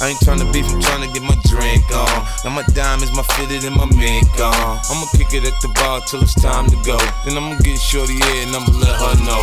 I 0.00 0.10
ain't 0.10 0.18
tryna 0.20 0.52
beef, 0.52 0.66
I'm 0.72 0.80
tryna 0.80 1.12
get 1.14 1.22
my 1.22 1.38
drink 1.46 1.86
on. 1.94 2.26
Now 2.44 2.50
my 2.50 2.64
diamonds, 2.74 3.14
my 3.14 3.22
fitted, 3.38 3.64
and 3.64 3.76
my 3.76 3.86
mink 3.94 4.28
on. 4.40 4.80
I'ma 4.90 5.06
kick 5.14 5.32
it 5.32 5.46
at 5.46 5.54
the 5.62 5.70
bar 5.78 6.00
till 6.02 6.22
it's 6.22 6.34
time 6.34 6.66
to 6.66 6.76
go. 6.82 6.98
Then 7.24 7.38
I'ma 7.38 7.56
get 7.62 7.78
shorty 7.78 8.14
here 8.14 8.42
and 8.46 8.54
I'ma 8.56 8.72
let 8.78 8.96
her 8.98 9.14
know. 9.24 9.42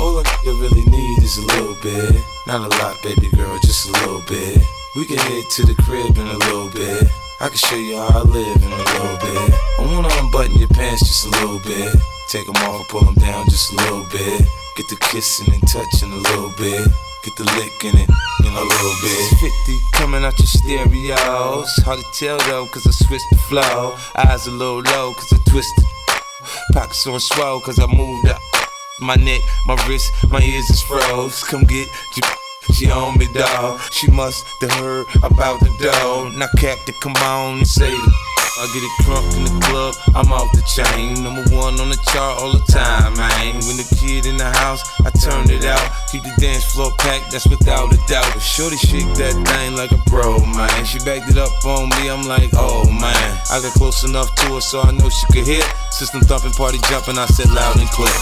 All 0.00 0.18
I 0.18 0.24
really 0.44 0.84
need 0.84 1.22
is 1.22 1.38
a 1.38 1.46
little 1.46 1.76
bit. 1.82 2.16
Not 2.46 2.66
a 2.66 2.68
lot, 2.80 2.96
baby 3.02 3.28
girl, 3.36 3.58
just 3.60 3.88
a 3.88 3.92
little 3.92 4.22
bit. 4.26 4.58
We 4.96 5.04
can 5.06 5.18
head 5.18 5.44
to 5.56 5.66
the 5.66 5.74
crib 5.84 6.16
in 6.16 6.26
a 6.26 6.38
little 6.48 6.70
bit. 6.70 7.06
I 7.40 7.48
can 7.48 7.56
show 7.56 7.76
you 7.76 7.96
how 7.96 8.20
I 8.20 8.22
live 8.22 8.56
in 8.56 8.72
a 8.72 8.76
little 8.76 9.16
bit. 9.20 9.54
I 9.78 9.86
wanna 9.86 10.08
unbutton 10.18 10.58
your 10.58 10.68
pants 10.68 11.06
just 11.06 11.26
a 11.26 11.30
little 11.40 11.60
bit. 11.60 11.94
Take 12.28 12.46
them 12.46 12.56
off, 12.64 12.88
pull 12.88 13.04
them 13.04 13.14
down 13.14 13.44
just 13.46 13.72
a 13.72 13.76
little 13.76 14.06
bit. 14.10 14.42
Get 14.76 14.88
the 14.88 14.96
kissing 15.12 15.52
and 15.52 15.62
touching 15.68 16.10
a 16.12 16.16
little 16.16 16.52
bit. 16.56 16.88
Get 17.22 17.36
the 17.36 17.44
lick 17.44 17.84
in 17.84 18.00
it 18.00 18.10
a 18.56 18.64
little 18.64 18.94
bit. 19.00 19.38
50 19.38 19.78
coming 19.92 20.24
out 20.24 20.36
your 20.38 20.46
stereos. 20.46 21.70
Hard 21.84 22.00
to 22.00 22.04
tell 22.18 22.38
though, 22.50 22.66
cause 22.66 22.86
I 22.86 22.90
switched 22.90 23.30
the 23.30 23.36
flow. 23.36 23.96
Eyes 24.16 24.46
a 24.46 24.50
little 24.50 24.82
low, 24.82 25.14
cause 25.14 25.32
I 25.32 25.38
twisted. 25.48 25.84
Pockets 26.72 27.06
on 27.06 27.20
swell, 27.20 27.60
cause 27.60 27.78
I 27.78 27.86
moved 27.86 28.28
up. 28.28 28.40
My 29.00 29.14
neck, 29.14 29.40
my 29.66 29.74
wrist, 29.86 30.12
my 30.30 30.40
ears 30.40 30.68
is 30.68 30.82
froze. 30.82 31.42
Come 31.44 31.64
get 31.64 31.88
your. 32.16 32.28
She 32.74 32.88
on 32.92 33.18
me, 33.18 33.26
dawg. 33.34 33.80
She 33.90 34.08
must 34.08 34.46
have 34.60 34.70
heard 34.74 35.06
about 35.24 35.58
the 35.58 35.74
dough. 35.80 36.30
Now, 36.36 36.46
Captain, 36.56 36.94
come 37.02 37.14
on 37.16 37.58
and 37.58 37.66
say 37.66 37.90
the. 37.90 38.31
I 38.60 38.68
get 38.68 38.84
it 38.84 38.92
crunk 39.00 39.24
in 39.32 39.48
the 39.48 39.56
club, 39.64 39.96
I'm 40.12 40.28
off 40.28 40.52
the 40.52 40.60
chain. 40.68 41.24
Number 41.24 41.40
one 41.56 41.80
on 41.80 41.88
the 41.88 41.96
chart 42.12 42.36
all 42.36 42.52
the 42.52 42.60
time, 42.68 43.16
man. 43.16 43.64
When 43.64 43.80
the 43.80 43.88
kid 43.96 44.28
in 44.28 44.36
the 44.36 44.52
house, 44.60 44.84
I 45.00 45.10
turn 45.24 45.48
it 45.48 45.64
out. 45.64 45.80
Keep 46.12 46.28
the 46.28 46.36
dance 46.36 46.64
floor 46.68 46.92
packed, 47.00 47.32
that's 47.32 47.48
without 47.48 47.88
a 47.88 47.98
doubt. 48.12 48.28
But 48.28 48.44
Shorty 48.44 48.76
shake 48.76 49.08
that 49.16 49.32
thing 49.32 49.72
like 49.72 49.90
a 49.90 50.00
pro, 50.04 50.36
man. 50.52 50.84
She 50.84 51.00
backed 51.00 51.32
it 51.32 51.40
up 51.40 51.52
on 51.64 51.88
me, 51.96 52.12
I'm 52.12 52.28
like, 52.28 52.52
oh 52.52 52.84
man. 52.92 53.30
I 53.48 53.56
got 53.64 53.72
close 53.72 54.04
enough 54.04 54.28
to 54.44 54.60
her 54.60 54.60
so 54.60 54.84
I 54.84 54.92
know 54.92 55.08
she 55.08 55.26
could 55.32 55.48
hear. 55.48 55.64
System 55.90 56.20
thumping, 56.20 56.52
party 56.52 56.76
jumping, 56.92 57.16
I 57.16 57.24
said 57.32 57.48
loud 57.56 57.80
and 57.80 57.88
clear. 57.88 58.20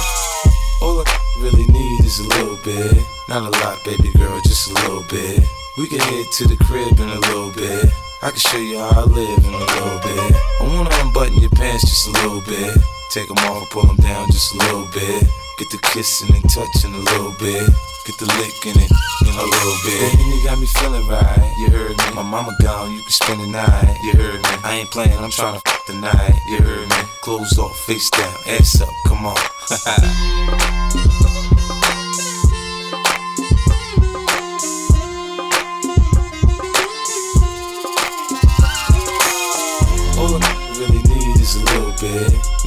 All 0.80 1.02
I 1.02 1.10
really 1.42 1.66
need 1.66 2.06
is 2.06 2.20
a 2.22 2.28
little 2.38 2.58
bit. 2.62 3.02
Not 3.28 3.50
a 3.50 3.52
lot, 3.66 3.82
baby 3.84 4.14
girl, 4.14 4.38
just 4.46 4.70
a 4.70 4.74
little 4.74 5.02
bit. 5.10 5.42
We 5.76 5.88
can 5.88 5.98
head 5.98 6.26
to 6.38 6.46
the 6.46 6.56
crib 6.62 6.98
in 7.02 7.08
a 7.10 7.18
little 7.18 7.50
bit. 7.50 7.90
I 8.22 8.28
can 8.28 8.38
show 8.38 8.58
you 8.58 8.78
how 8.78 9.00
I 9.00 9.04
live 9.04 9.38
in 9.38 9.54
a 9.54 9.64
little 9.64 9.98
bit. 10.04 10.36
I 10.60 10.68
wanna 10.68 10.90
unbutton 11.00 11.40
your 11.40 11.48
pants 11.50 11.88
just 11.88 12.06
a 12.08 12.12
little 12.20 12.42
bit. 12.42 12.76
Take 13.10 13.28
them 13.28 13.38
off, 13.48 13.70
pull 13.70 13.86
them 13.86 13.96
down 13.96 14.26
just 14.26 14.54
a 14.54 14.58
little 14.58 14.84
bit. 14.92 15.24
Get 15.56 15.70
the 15.70 15.78
kissing 15.78 16.28
and 16.34 16.44
touching 16.50 16.92
a 16.92 16.98
little 16.98 17.32
bit. 17.40 17.64
Get 18.04 18.18
the 18.18 18.26
licking 18.36 18.76
it 18.76 18.92
in 19.24 19.32
a 19.32 19.46
little 19.48 19.78
bit. 19.88 20.12
Baby, 20.12 20.36
you 20.36 20.44
got 20.44 20.60
me 20.60 20.66
feeling 20.66 21.08
right. 21.08 21.54
You 21.60 21.70
heard 21.70 21.96
me. 21.96 22.04
My 22.14 22.22
mama 22.22 22.54
gone, 22.60 22.92
you 22.92 23.00
can 23.00 23.10
spend 23.10 23.40
the 23.40 23.46
night. 23.46 23.96
You 24.04 24.12
heard 24.12 24.42
me. 24.42 24.50
I 24.64 24.84
ain't 24.84 24.90
playing, 24.90 25.16
I'm 25.16 25.30
trying 25.30 25.58
to 25.58 25.62
fuck 25.64 25.86
the 25.86 25.94
night. 25.94 26.34
You 26.46 26.58
heard 26.58 26.90
me. 26.90 26.96
Clothes 27.22 27.58
off, 27.58 27.74
face 27.86 28.10
down, 28.10 28.34
ass 28.46 28.82
up, 28.82 28.90
come 29.06 29.24
on. 29.24 30.66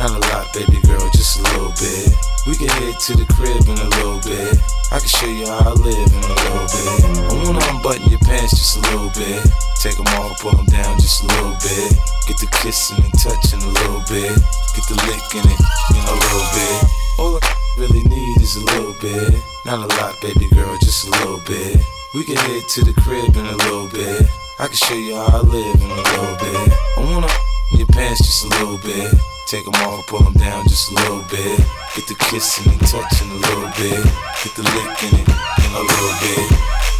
Not 0.04 0.20
a 0.20 0.36
lot, 0.36 0.52
baby 0.52 0.84
girl, 0.84 1.00
just 1.16 1.39
a 1.39 1.44
little 1.56 1.72
bit. 1.80 2.12
We 2.44 2.60
can 2.60 2.68
head 2.68 3.00
to 3.08 3.16
the 3.16 3.24
crib 3.39 3.63
in 3.72 3.80
a 3.80 3.88
little 3.96 4.20
bit. 4.20 4.60
I 4.92 5.00
can 5.00 5.08
show 5.08 5.32
you 5.32 5.48
how 5.48 5.72
I 5.72 5.80
live 5.80 6.12
in 6.12 6.24
a 6.28 6.36
little 6.44 6.68
bit. 6.68 7.24
I 7.24 7.34
wanna 7.39 7.63
unbutton 7.72 8.12
your 8.12 8.20
pants 8.20 8.52
just 8.52 8.76
a 8.76 8.82
little 8.92 9.08
bit. 9.16 9.39
Take 9.80 9.96
them 9.96 10.12
off, 10.20 10.44
pull 10.44 10.60
them 10.60 10.68
down 10.68 11.00
just 11.00 11.24
a 11.24 11.28
little 11.32 11.56
bit. 11.56 11.96
Get 12.28 12.36
the 12.36 12.52
kissing 12.52 13.00
and 13.00 13.16
touching 13.16 13.63
a 13.63 13.72
little 13.80 14.04
bit. 14.12 14.36
Get 14.76 14.84
the 14.92 15.00
licking 15.08 15.48
it 15.48 15.60
in 15.96 16.04
a 16.04 16.16
little 16.20 16.48
bit. 16.52 16.80
All 17.24 17.39
I 17.39 17.56
really 17.80 18.04
need 18.04 18.44
is 18.44 18.60
a 18.60 18.63
little 18.76 19.00
bit. 19.00 19.39
Not 19.63 19.88
a 19.88 19.89
lot, 20.04 20.20
baby 20.20 20.52
girl, 20.52 20.76
just 20.84 21.08
a 21.08 21.12
little 21.16 21.39
bit. 21.48 21.80
We 22.12 22.28
can 22.28 22.36
head 22.36 22.68
to 22.76 22.84
the 22.84 22.92
crib 23.08 23.39
in 23.39 23.46
a 23.48 23.56
little 23.56 23.88
bit. 23.88 24.28
I 24.60 24.68
can 24.68 24.76
show 24.76 25.00
you 25.00 25.16
how 25.16 25.39
I 25.39 25.42
live 25.48 25.80
in 25.80 25.88
a 25.88 25.96
little 25.96 26.36
bit. 26.44 26.76
I 26.76 27.08
wanna 27.08 27.32
your 27.80 27.88
pants 27.88 28.20
just 28.20 28.44
a 28.44 28.50
little 28.60 28.84
bit. 28.84 29.33
Take 29.54 29.66
them 29.66 29.76
off, 29.86 30.08
pull 30.08 30.24
them 30.24 30.34
down 30.34 30.68
just 30.68 30.89
a 30.89 30.96
little 30.96 31.22
bit. 31.30 31.60
Get 31.96 32.08
the 32.08 32.16
kissing 32.16 32.72
and 32.74 32.82
touching 32.88 33.30
a 33.30 33.36
little 33.36 33.70
bit. 33.78 34.04
Get 34.42 34.56
the 34.56 34.63
licking 34.63 35.20
in 35.20 35.72
a 35.76 35.80
little 35.80 36.13
bit. 36.22 36.92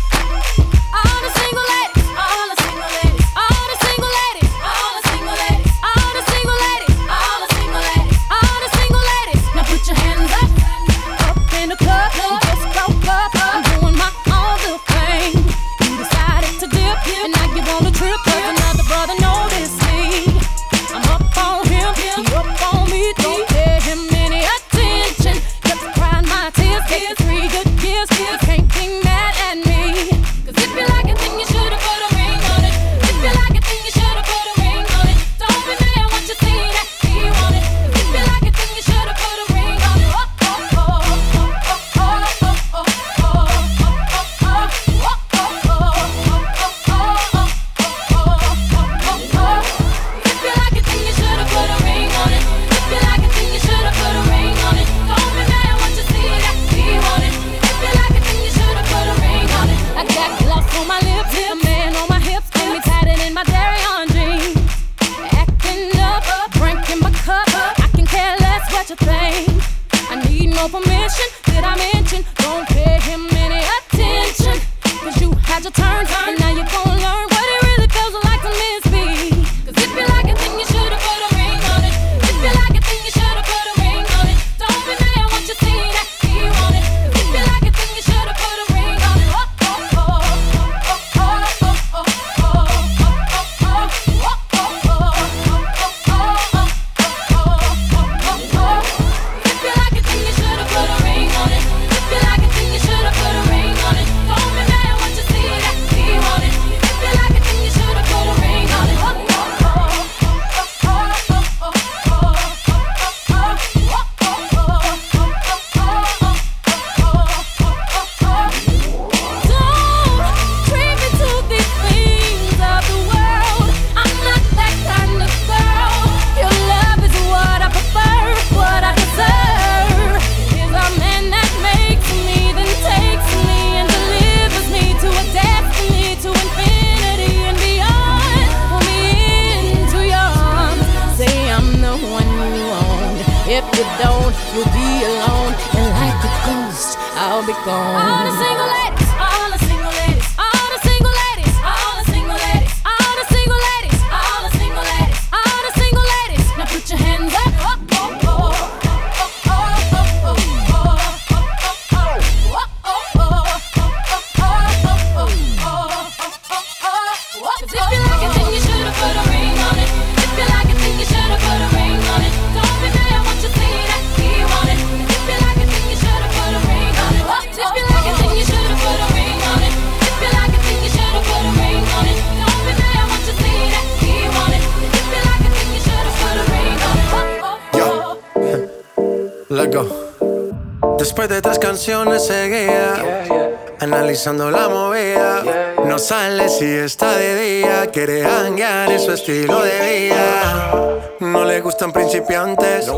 Analizando 194.28 194.52
la 194.52 194.70
movida. 194.70 195.44
No 195.86 195.98
sale 196.00 196.48
si 196.48 196.66
está 196.66 197.18
de 197.18 197.36
día, 197.36 197.88
quiere 197.92 198.26
hanguear 198.26 198.92
en 198.92 199.00
su 199.00 199.12
estilo 199.12 199.62
de 199.62 200.08
vida. 200.08 201.00
No 201.20 201.44
le 201.44 201.62
gustan 201.62 201.92
principiantes, 201.92 202.90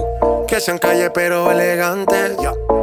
que 0.48 0.60
sean 0.60 0.78
calle 0.78 1.10
pero 1.10 1.52
elegantes. 1.52 2.34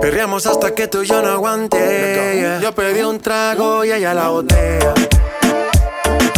Perreamos 0.01 0.47
hasta 0.47 0.75
que 0.75 0.89
tú 0.89 1.03
y 1.03 1.07
yo 1.07 1.23
no 1.23 1.29
aguante. 1.29 2.59
Yo 2.61 2.73
pedí 2.75 3.03
un 3.03 3.21
trago 3.21 3.85
y 3.85 3.93
ella 3.93 4.15
la 4.15 4.29
botella. 4.29 4.95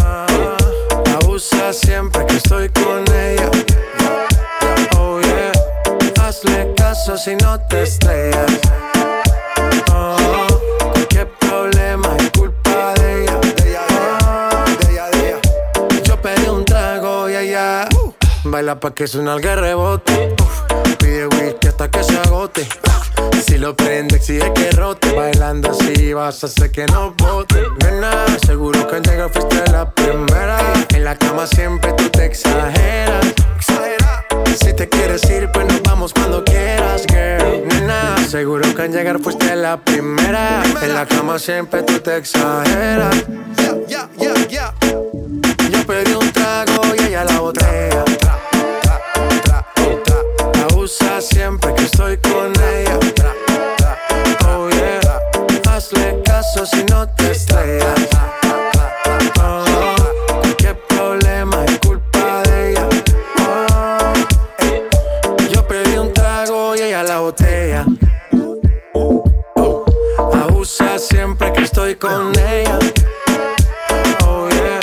Ah, 0.03 0.27
abusa 1.23 1.73
siempre 1.73 2.27
que 2.27 2.37
estoy 2.37 2.69
con 2.69 3.05
ella. 3.15 3.51
Oh 4.99 5.21
yeah, 5.21 5.53
hazle 6.23 6.75
caso 6.77 7.17
si 7.17 7.35
no 7.37 7.59
te 7.61 7.83
estrellas. 7.83 8.14
Pa' 18.81 18.95
que 18.95 19.07
suena 19.07 19.35
el 19.35 19.43
rebote. 19.43 20.35
Pide 20.99 21.27
whisky 21.27 21.69
hasta 21.69 21.91
que 21.91 22.03
se 22.03 22.17
agote. 22.19 22.67
Si 23.47 23.59
lo 23.59 23.75
prende, 23.77 24.17
exige 24.17 24.53
que 24.53 24.71
rote. 24.73 25.13
Bailando 25.13 25.71
así 25.71 26.13
vas 26.13 26.43
a 26.43 26.47
hacer 26.47 26.71
que 26.71 26.87
no 26.87 27.15
bote. 27.17 27.63
Nena, 27.83 28.27
seguro 28.47 28.87
que 28.87 28.97
al 28.97 29.03
llegar 29.03 29.31
fuiste 29.31 29.71
la 29.71 29.91
primera. 29.91 30.59
En 30.95 31.05
la 31.05 31.17
cama 31.17 31.47
siempre 31.47 31.93
tú 31.93 32.09
te 32.11 32.27
exageras. 32.27 33.35
Si 34.61 34.73
te 34.73 34.89
quieres 34.89 35.29
ir, 35.31 35.51
pues 35.53 35.67
nos 35.67 35.83
vamos 35.83 36.13
cuando 36.13 36.45
quieras, 36.45 37.05
girl. 37.09 37.67
Nena, 37.69 38.17
seguro 38.29 38.75
que 38.75 38.83
al 38.83 38.93
llegar 38.93 39.21
fuiste 39.21 39.55
la 39.57 39.77
primera. 39.77 40.63
En 40.83 40.95
la 40.95 41.07
cama 41.07 41.39
siempre 41.39 41.83
tú 41.83 42.01
te 42.01 42.17
exageras. 42.17 43.25
Yo 45.71 45.87
pedí 45.87 46.15
un 46.15 46.33
trago 46.33 46.83
y 46.99 47.03
ella 47.05 47.25
la 47.25 47.41
botella. 47.41 48.05
Siempre 51.25 51.75
que 51.75 51.85
estoy 51.85 52.17
con 52.19 52.53
ella. 52.53 52.99
Oh 54.47 54.69
yeah, 54.69 55.01
hazle 55.71 56.21
caso 56.23 56.67
si 56.67 56.85
no 56.85 57.09
te 57.09 57.31
estrellas. 57.33 58.09
Oh, 59.41 59.95
qué 60.59 60.75
problema 60.75 61.65
es 61.65 61.79
culpa 61.79 62.43
de 62.43 62.71
ella. 62.71 62.89
Oh, 63.41 64.13
yo 65.51 65.67
pedí 65.67 65.97
un 65.97 66.13
trago 66.13 66.77
y 66.77 66.83
ella 66.83 67.03
la 67.03 67.21
botella. 67.21 67.87
Oh, 68.93 69.25
abusa 70.33 70.99
siempre 70.99 71.53
que 71.55 71.65
estoy 71.65 71.95
con 71.97 72.39
ella. 72.39 72.79
Oh 74.27 74.49
yeah, 74.51 74.81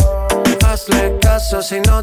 hazle 0.67 1.17
caso 1.21 1.62
si 1.62 1.80
no 1.82 2.01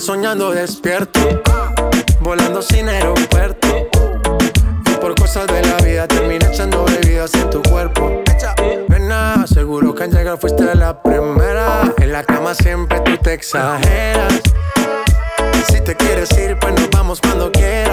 Soñando 0.00 0.50
despierto, 0.50 1.20
volando 2.20 2.60
sin 2.60 2.88
aeropuerto. 2.88 3.68
Y 4.86 4.94
por 5.00 5.14
cosas 5.14 5.46
de 5.46 5.62
la 5.62 5.76
vida 5.76 6.08
terminé 6.08 6.44
echando 6.46 6.84
bebidas 6.84 7.32
en 7.34 7.48
tu 7.48 7.62
cuerpo. 7.62 8.22
Nena, 8.88 9.46
seguro 9.46 9.94
que 9.94 10.02
al 10.02 10.10
llegar 10.10 10.36
fuiste 10.38 10.74
la 10.74 11.00
primera. 11.00 11.94
En 11.98 12.12
la 12.12 12.24
cama 12.24 12.54
siempre 12.54 13.00
tú 13.00 13.16
te 13.18 13.34
exageras. 13.34 14.40
Si 15.68 15.80
te 15.80 15.94
quieres 15.94 16.30
ir, 16.38 16.58
pues 16.58 16.74
nos 16.74 16.90
vamos 16.90 17.20
cuando 17.20 17.52
quieras, 17.52 17.83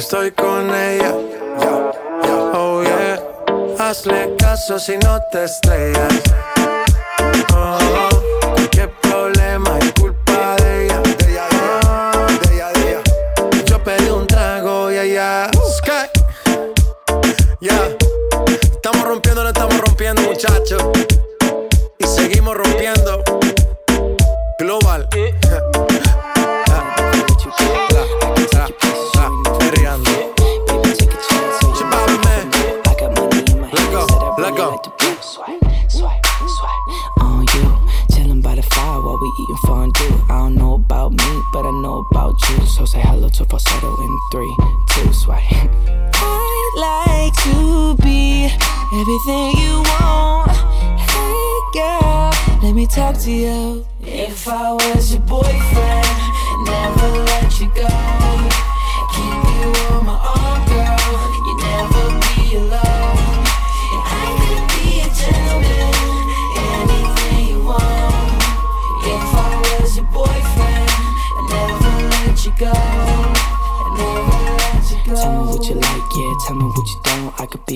estoy 0.00 0.30
con 0.30 0.74
ella. 0.74 1.14
Oh 2.54 2.82
yeah, 2.82 3.20
hazle 3.78 4.34
caso 4.38 4.78
si 4.78 4.96
no 4.96 5.20
te 5.30 5.44
estrellas. 5.44 6.22
Oh, 7.54 7.78
problema 9.02 9.78
es 9.78 9.92
culpa 10.00 10.56
de 10.56 10.86
ella. 10.86 11.02
Ah, 11.84 12.26
Yo 13.66 13.84
pedí 13.84 14.08
un 14.08 14.26
trago 14.26 14.90
y 14.90 14.96
ella. 14.96 15.50
Sky. 15.76 16.08
Ya, 17.60 17.94
estamos 18.72 19.06
rompiendo, 19.06 19.42
no 19.42 19.50
estamos 19.50 19.78
rompiendo, 19.82 20.22
muchachos. 20.22 20.82
Y 21.98 22.06
seguimos 22.06 22.56
rompiendo. 22.56 23.19
So 42.66 42.84
say 42.84 43.00
hello 43.00 43.28
to 43.28 43.44
falsetto 43.44 43.94
in 44.00 44.18
three, 44.32 44.56
two, 44.90 45.12
swipe. 45.12 45.40
I'd 46.14 46.72
like 46.76 47.34
to 47.44 47.94
be 48.02 48.44
everything 48.92 49.56
you 49.58 49.82
want. 49.82 50.50
Hey 50.98 51.60
girl, 51.74 52.32
let 52.62 52.74
me 52.74 52.86
talk 52.86 53.18
to 53.20 53.30
you. 53.30 53.86
If 54.02 54.48
I 54.48 54.72
was 54.72 55.12
your 55.12 55.22
boyfriend, 55.22 56.06
never 56.64 57.24
let 57.24 57.60
you 57.60 57.70
go. 57.74 58.19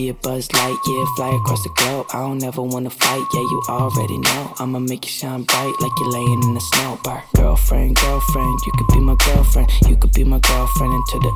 a 0.09 0.15
buzz 0.15 0.53
light, 0.53 0.77
yeah, 0.87 1.05
fly 1.17 1.35
across 1.35 1.63
the 1.63 1.71
globe. 1.77 2.07
I 2.13 2.19
don't 2.19 2.43
ever 2.43 2.63
wanna 2.63 2.91
fight, 2.91 3.25
yeah, 3.33 3.41
you 3.41 3.63
already 3.69 4.19
know. 4.19 4.55
I'ma 4.59 4.79
make 4.79 5.05
you 5.05 5.11
shine 5.11 5.43
bright 5.43 5.75
like 5.81 5.93
you're 6.01 6.13
laying 6.13 6.43
in 6.43 6.55
the 6.55 6.61
snow. 6.61 6.99
Bar. 7.05 7.23
Girlfriend, 7.37 7.97
girlfriend, 7.97 8.59
you 8.67 8.73
could 8.77 8.89
be 8.95 9.01
my 9.01 9.17
girlfriend. 9.27 9.71
You 9.89 9.97
could 9.97 10.13
be 10.13 10.25
my 10.25 10.39
girlfriend 10.41 10.93
into 10.93 11.19
the 11.21 11.33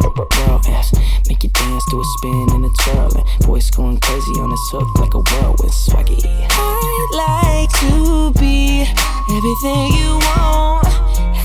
world. 0.49 0.65
Yes. 0.67 0.93
Make 1.29 1.43
you 1.45 1.51
dance 1.51 1.85
to 1.91 2.01
a 2.01 2.05
spin 2.19 2.47
and 2.51 2.65
a 2.65 2.71
twirl. 2.83 3.17
And 3.17 3.47
boys 3.47 3.71
going 3.71 3.99
crazy 4.01 4.33
on 4.41 4.51
this 4.51 4.69
hook 4.71 4.89
like 4.99 5.15
a 5.15 5.21
whirlwind 5.21 5.73
swaggy. 5.73 6.21
I'd 6.51 7.11
like 7.15 7.71
to 7.81 8.33
be 8.41 8.85
everything 9.37 9.93
you 9.97 10.19
want. 10.29 10.89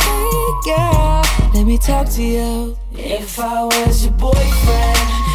Hey, 0.01 0.43
girl, 0.65 1.23
let 1.53 1.65
me 1.65 1.77
talk 1.77 2.09
to 2.17 2.23
you. 2.23 2.77
If 2.93 3.39
I 3.39 3.63
was 3.63 4.05
your 4.05 4.13
boyfriend. 4.13 5.22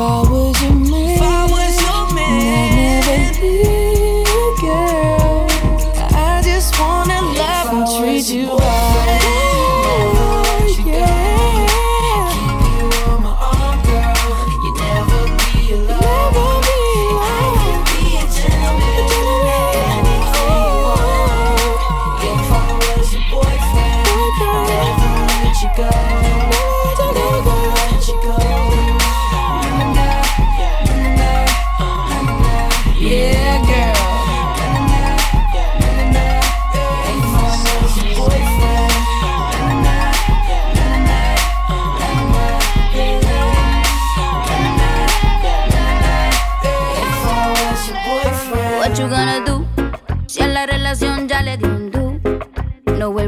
If 0.00 0.06
I 0.06 0.30
was 0.30 0.62
your 0.62 0.72
man, 0.72 1.10
if 1.10 1.20
I 1.20 1.46
was 1.50 1.82
your 1.82 2.14
man, 2.14 3.02
I'd 3.02 3.38
never 3.38 3.46
leave. 3.46 3.89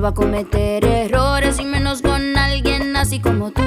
vuelvo 0.02 0.08
a 0.08 0.14
cometer 0.14 0.84
errores 0.84 1.60
y 1.60 1.64
menos 1.64 2.02
con 2.02 2.36
alguien 2.36 2.96
así 2.96 3.20
como 3.20 3.52
tú. 3.52 3.62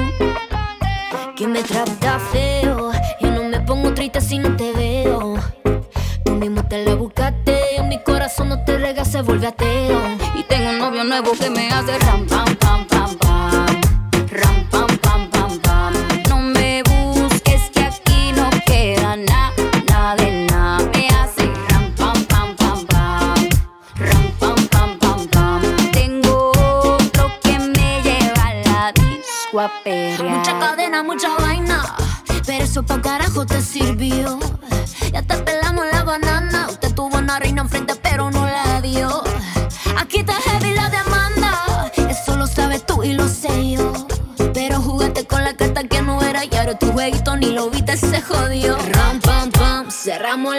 Que 1.34 1.46
me 1.46 1.62
trata 1.62 2.18
feo, 2.18 2.92
yo 3.20 3.30
no 3.30 3.44
me 3.44 3.60
pongo 3.60 3.94
triste 3.94 4.20
si 4.20 4.38
no 4.38 4.54
te 4.54 4.72
veo. 4.72 5.36
Tú 6.24 6.32
mismo 6.32 6.62
te 6.64 6.84
la 6.84 6.94
buscaste, 6.94 7.82
mi 7.84 8.02
corazón 8.02 8.50
no 8.50 8.62
te 8.64 8.76
rega, 8.76 9.06
se 9.06 9.22
vuelve 9.22 9.46
ateo. 9.46 9.98
Y 10.34 10.42
tengo 10.42 10.70
un 10.70 10.78
novio 10.78 11.04
nuevo 11.04 11.32
que 11.32 11.48
me 11.48 11.70
hace 11.70 11.98
rampa 12.00 12.45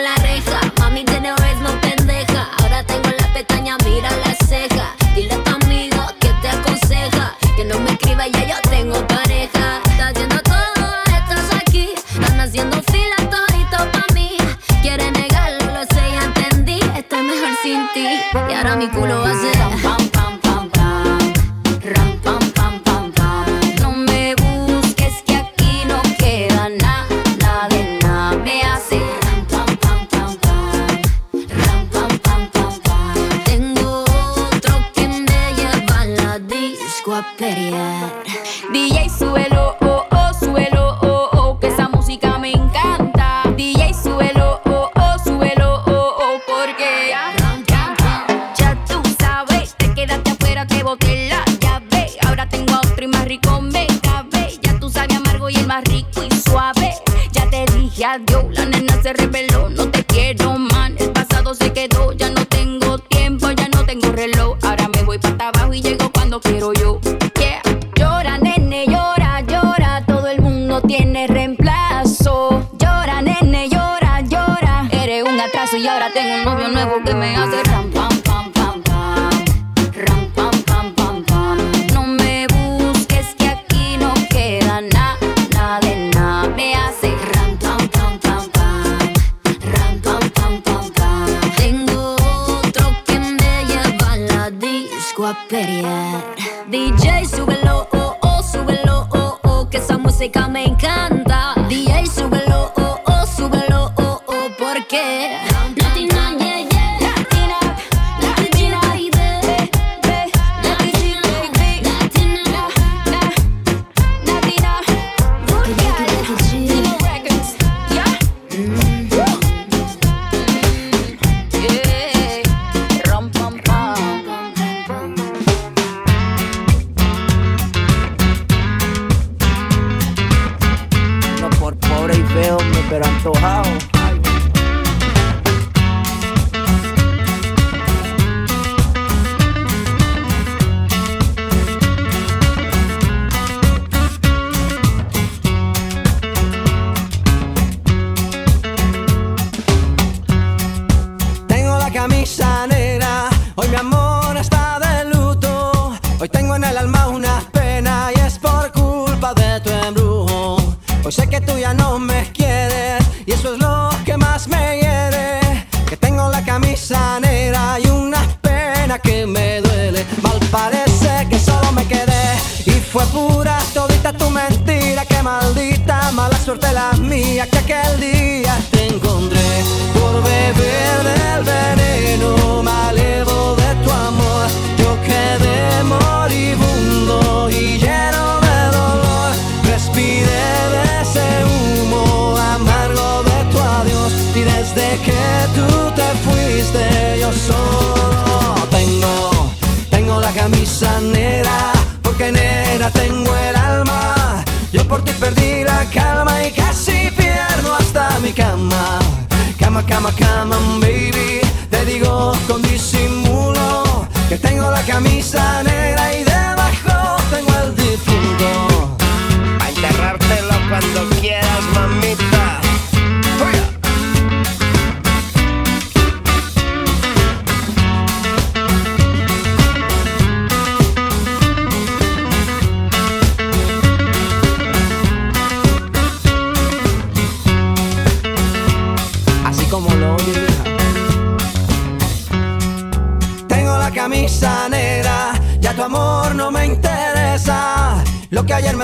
la 0.07 0.15
reja. 0.23 0.59
Mami, 0.79 1.03
de 1.03 1.19
neurismo 1.19 1.69
pendeja. 1.81 2.49
Ahora 2.59 2.83
tengo 2.83 3.09
la 3.19 3.27
pestaña, 3.33 3.77
mira 3.85 4.09
la 4.23 4.33
ceja. 4.47 4.95
Dile 5.15 5.33
a 5.33 5.43
tu 5.43 5.51
amigo 5.59 6.01
que 6.19 6.29
te 6.41 6.49
aconseja. 6.49 7.35
Que 7.55 7.65
no 7.65 7.79
me 7.79 7.91
escriba, 7.91 8.27
ya 8.27 8.43
yo 8.51 8.57
tengo 8.69 8.97
pareja. 9.07 9.65
Estás 9.91 10.13
viendo 10.13 10.39
todo, 10.53 10.85
estás 11.19 11.47
aquí. 11.61 11.89
Están 12.19 12.39
haciendo 12.39 12.77
fila 12.91 13.17
todito 13.33 13.77
pa' 13.93 14.13
mí. 14.13 14.37
Quiere 14.81 15.11
negarlo, 15.11 15.65
lo 15.75 15.83
sé, 15.93 16.03
ya 16.15 16.23
entendí. 16.29 16.79
Estoy 16.95 17.23
mejor 17.23 17.53
sin 17.63 17.81
ti. 17.93 18.07
Y 18.49 18.53
ahora 18.53 18.75
mi 18.75 18.87
culo 18.87 19.21
va 19.21 19.31
a 19.31 19.41
ser. 19.41 19.86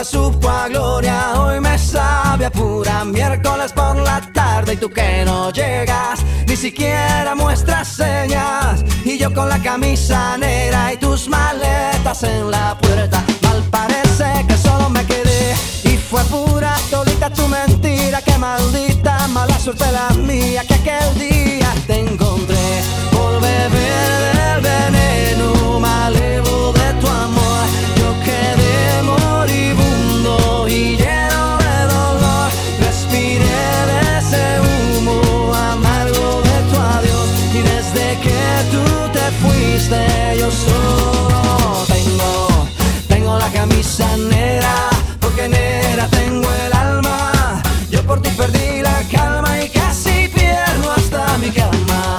Supo 0.04 0.50
a 0.50 0.68
gloria, 0.68 1.34
hoy 1.40 1.60
me 1.60 1.78
sabe 1.78 2.46
a 2.46 2.52
pura 2.52 3.06
miércoles 3.06 3.72
por 3.72 3.96
la 3.98 4.22
tarde. 4.34 4.74
Y 4.74 4.78
tú 4.78 4.90
que 4.90 5.24
no 5.26 5.52
llegas, 5.52 6.20
ni 6.48 6.56
siquiera 6.56 7.36
muestras 7.36 7.88
señas. 7.88 8.84
Y 9.06 9.18
yo 9.18 9.34
con 9.34 9.48
la 9.50 9.60
camisa 9.60 10.38
negra 10.38 10.94
y 10.94 10.98
tus 10.98 11.28
maletas 11.30 12.24
en 12.24 12.52
la 12.52 12.78
puerta, 12.78 13.24
mal 13.44 13.64
parece 13.72 14.46
que 14.48 14.58
solo 14.58 14.90
me 14.90 15.06
quedé. 15.06 15.54
Y 15.84 15.98
fue 15.98 16.24
pura 16.26 16.76
todita 16.90 17.30
tu 17.30 17.48
mentira, 17.48 18.22
que 18.22 18.38
maldita 18.38 19.28
mala 19.30 19.58
suerte 19.60 19.86
la 19.92 20.10
mía 20.16 20.64
que 20.68 20.74
aquel 20.74 21.20
día 21.20 21.74
te 21.88 22.00
encontré. 22.00 22.82
Por 23.12 23.40
beber 23.42 24.36
del 24.36 24.62
veneno 24.62 25.80
malevo 25.80 26.74
yo 39.90 40.50
solo 40.50 41.84
tengo, 41.88 42.68
tengo 43.10 43.38
la 43.38 43.50
camisa 43.52 44.06
negra 44.18 44.90
porque 45.20 45.50
negra 45.50 46.08
tengo 46.08 46.48
el 46.66 46.74
alma. 46.74 47.62
Yo 47.90 48.02
por 48.04 48.22
ti 48.22 48.30
perdí 48.30 48.82
la 48.82 49.02
calma 49.12 49.62
y 49.62 49.70
casi 49.70 50.30
pierdo 50.30 50.92
hasta 50.96 51.38
mi 51.38 51.50
cama. 51.50 52.16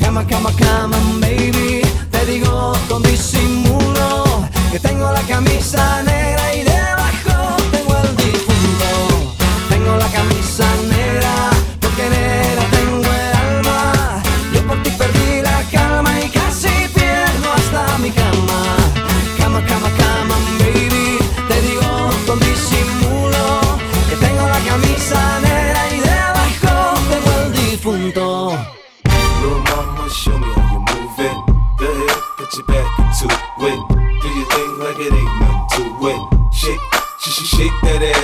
Cama, 0.00 0.26
cama, 0.26 0.50
cama, 0.58 0.96
baby. 1.20 1.82
Te 2.10 2.26
digo 2.26 2.72
con 2.88 3.02
disimulo 3.02 4.48
que 4.72 4.80
tengo 4.80 5.10
la 5.12 5.22
camisa 5.22 6.02
negra 6.02 6.15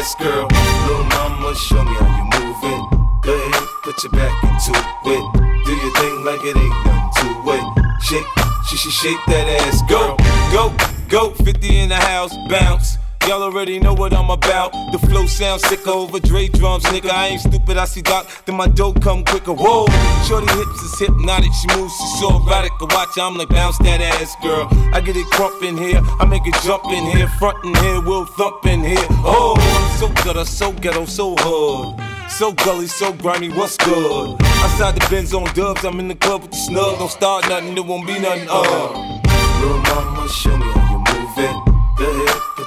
ass, 0.02 0.14
girl. 0.16 0.48
Little 0.86 1.04
mama, 1.04 1.54
show 1.54 1.82
me 1.84 1.94
how 1.94 2.10
you 2.18 2.24
move 2.34 2.58
it. 2.64 2.82
Go 3.22 3.32
ahead, 3.34 3.68
put 3.82 4.02
your 4.02 4.12
back 4.12 4.34
into 4.44 4.72
it. 5.06 5.24
Do 5.64 5.72
your 5.72 5.92
thing 5.94 6.24
like 6.24 6.42
it 6.44 6.56
ain't 6.56 6.86
nothing 6.86 7.10
to 7.18 7.50
it. 7.52 8.02
Shake, 8.02 8.26
she, 8.68 8.76
sh 8.76 8.92
shake 8.92 9.18
that 9.28 9.46
ass, 9.62 9.82
girl. 9.88 10.16
Go, 10.52 10.74
go, 11.08 11.30
50 11.44 11.78
in 11.78 11.88
the 11.88 11.96
house, 11.96 12.34
bounce. 12.48 12.98
Y'all 13.28 13.42
already 13.44 13.78
know 13.78 13.94
what 13.94 14.12
I'm 14.12 14.30
about. 14.30 14.72
The 14.90 14.98
flow 14.98 15.26
sounds 15.26 15.62
sicker 15.68 15.90
over 15.90 16.18
Dre 16.18 16.48
drums, 16.48 16.82
nigga. 16.84 17.10
I 17.10 17.28
ain't 17.28 17.40
stupid, 17.40 17.76
I 17.76 17.84
see 17.84 18.02
Doc, 18.02 18.26
then 18.46 18.56
my 18.56 18.66
dough 18.66 18.92
come 18.94 19.24
quicker. 19.24 19.52
Whoa, 19.52 19.86
shorty 20.26 20.52
hips 20.52 20.82
is 20.82 20.98
hypnotic, 20.98 21.52
she 21.52 21.68
moves, 21.76 21.94
she's 21.96 22.20
so 22.20 22.42
erotic. 22.42 22.72
I 22.80 22.84
watch, 22.94 23.18
I'm 23.18 23.36
like, 23.36 23.48
bounce 23.48 23.78
that 23.78 24.00
ass, 24.00 24.34
girl. 24.42 24.66
I 24.92 25.00
get 25.00 25.16
it 25.16 25.26
crump 25.26 25.62
in 25.62 25.76
here, 25.76 26.00
I 26.18 26.24
make 26.24 26.46
it 26.46 26.54
jump 26.64 26.84
in 26.86 27.04
here, 27.04 27.28
front 27.38 27.64
in 27.64 27.74
here, 27.76 28.00
we'll 28.00 28.26
thump 28.26 28.66
in 28.66 28.82
here. 28.82 29.06
Oh, 29.24 29.54
so 30.00 30.08
gutter, 30.24 30.44
so 30.44 30.72
ghetto, 30.72 31.04
so 31.04 31.36
hood. 31.38 32.00
So 32.28 32.52
gully, 32.52 32.88
so 32.88 33.12
grimy, 33.12 33.50
what's 33.50 33.76
good? 33.76 34.36
Outside 34.42 34.96
the 34.96 35.06
Benz 35.08 35.32
on 35.32 35.44
dubs, 35.54 35.84
I'm 35.84 36.00
in 36.00 36.08
the 36.08 36.16
club 36.16 36.42
with 36.42 36.50
the 36.50 36.56
snug. 36.56 36.98
Don't 36.98 37.10
start 37.10 37.48
nothing, 37.48 37.74
there 37.74 37.84
won't 37.84 38.06
be 38.06 38.18
nothing. 38.18 38.48
Uh. 38.50 39.20
Little 39.60 39.78
mama, 39.78 40.28
show 40.28 40.56
me 40.56 40.81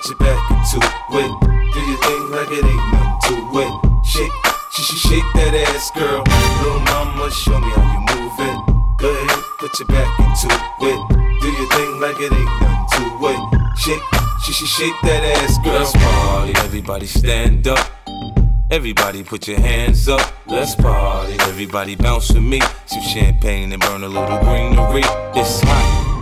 put 0.05 0.09
your 0.09 0.27
back 0.27 0.51
into 0.51 0.77
it. 0.77 1.73
Do 1.73 1.79
your 1.79 1.97
thing 1.97 2.29
like 2.29 2.51
it 2.51 2.63
ain't 2.63 2.93
nothing 2.93 3.17
to 3.25 3.59
it. 3.59 4.05
Shake, 4.05 4.31
sh 4.71 4.81
sh 4.81 5.07
shake 5.07 5.23
that 5.33 5.53
ass, 5.67 5.89
girl. 5.91 6.21
Little 6.61 6.79
mama, 6.81 7.31
show 7.31 7.59
me 7.59 7.69
how 7.71 7.85
you 7.89 8.01
move. 8.13 8.97
Go 8.97 9.09
ahead, 9.09 9.43
put 9.57 9.79
your 9.79 9.87
back 9.87 10.19
into 10.19 10.47
it. 10.81 11.41
Do 11.41 11.47
your 11.49 11.69
thing 11.69 11.99
like 11.99 12.19
it 12.19 12.31
ain't 12.31 12.61
nothing 12.61 12.85
to 12.93 13.27
it. 13.29 13.77
Shake, 13.79 14.01
sh 14.43 14.53
sh 14.53 14.67
shake 14.67 14.93
that 15.03 15.23
ass, 15.41 15.57
girl. 15.63 15.73
Let's 15.73 15.93
party, 15.93 16.53
everybody 16.57 17.07
stand 17.07 17.67
up. 17.67 17.89
Everybody 18.69 19.23
put 19.23 19.47
your 19.47 19.59
hands 19.59 20.07
up, 20.07 20.21
let's 20.45 20.75
party. 20.75 21.33
Everybody 21.41 21.95
bounce 21.95 22.31
with 22.31 22.43
me. 22.43 22.61
Some 22.85 23.01
champagne 23.01 23.71
and 23.71 23.81
burn 23.81 24.03
a 24.03 24.07
little 24.07 24.37
greenery. 24.39 25.01
It's 25.33 25.61
hot. 25.61 26.14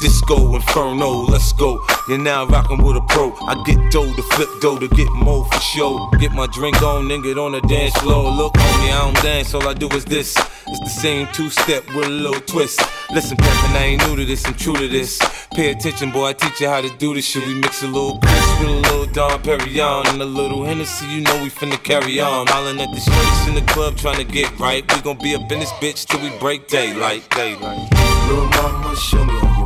Disco 0.00 0.54
Inferno, 0.54 1.24
let's 1.26 1.52
go. 1.52 1.84
You're 2.08 2.18
now 2.18 2.46
rocking 2.46 2.82
with 2.82 2.96
a 2.96 3.00
pro. 3.08 3.34
I 3.46 3.60
get 3.64 3.90
dough 3.90 4.14
to 4.14 4.22
flip 4.22 4.48
dough 4.60 4.78
to 4.78 4.88
get 4.88 5.10
more 5.12 5.44
for 5.44 5.60
show. 5.60 6.08
Get 6.20 6.32
my 6.32 6.46
drink 6.46 6.80
on, 6.82 7.08
then 7.08 7.20
get 7.22 7.36
on 7.36 7.52
the 7.52 7.60
dance 7.62 7.94
floor. 7.98 8.30
Look 8.30 8.54
me, 8.56 8.62
I 8.62 9.00
don't 9.02 9.22
dance, 9.22 9.54
all 9.54 9.66
I 9.68 9.74
do 9.74 9.88
is 9.88 10.04
this. 10.04 10.36
It's 10.36 10.80
the 10.80 11.00
same 11.00 11.26
two 11.32 11.50
step 11.50 11.84
with 11.88 12.06
a 12.06 12.10
little 12.10 12.40
twist. 12.40 12.80
Listen, 13.10 13.36
Peppin, 13.38 13.76
I 13.76 13.84
ain't 13.84 14.06
new 14.06 14.16
to 14.16 14.24
this, 14.24 14.46
I'm 14.46 14.54
true 14.54 14.76
to 14.76 14.86
this. 14.86 15.18
Pay 15.54 15.72
attention, 15.72 16.12
boy, 16.12 16.26
I 16.28 16.32
teach 16.34 16.60
you 16.60 16.68
how 16.68 16.80
to 16.80 16.96
do 16.98 17.14
this 17.14 17.26
shit. 17.26 17.44
We 17.46 17.54
mix 17.54 17.82
a 17.82 17.86
little 17.86 18.20
Chris 18.20 18.60
with 18.60 18.68
a 18.68 18.72
little 18.72 19.06
Don 19.06 19.42
Perignon 19.42 20.06
and 20.12 20.22
a 20.22 20.24
little 20.24 20.64
Hennessy, 20.64 21.06
you 21.06 21.22
know 21.22 21.42
we 21.42 21.50
finna 21.50 21.82
carry 21.82 22.20
on. 22.20 22.46
Smiling 22.46 22.80
at 22.80 22.90
the 22.94 23.00
shorties 23.00 23.48
in 23.48 23.54
the 23.54 23.72
club 23.72 23.96
trying 23.96 24.18
to 24.18 24.32
get 24.32 24.56
right. 24.60 24.84
We 24.94 25.00
gon' 25.02 25.18
be 25.18 25.34
up 25.34 25.50
in 25.50 25.58
this 25.58 25.72
bitch 25.72 26.06
till 26.06 26.20
we 26.20 26.30
break 26.38 26.68
daylight, 26.68 27.28
daylight. 27.30 27.90
Little 28.28 28.46
mama, 28.46 28.94
show 28.94 29.24
me 29.24 29.57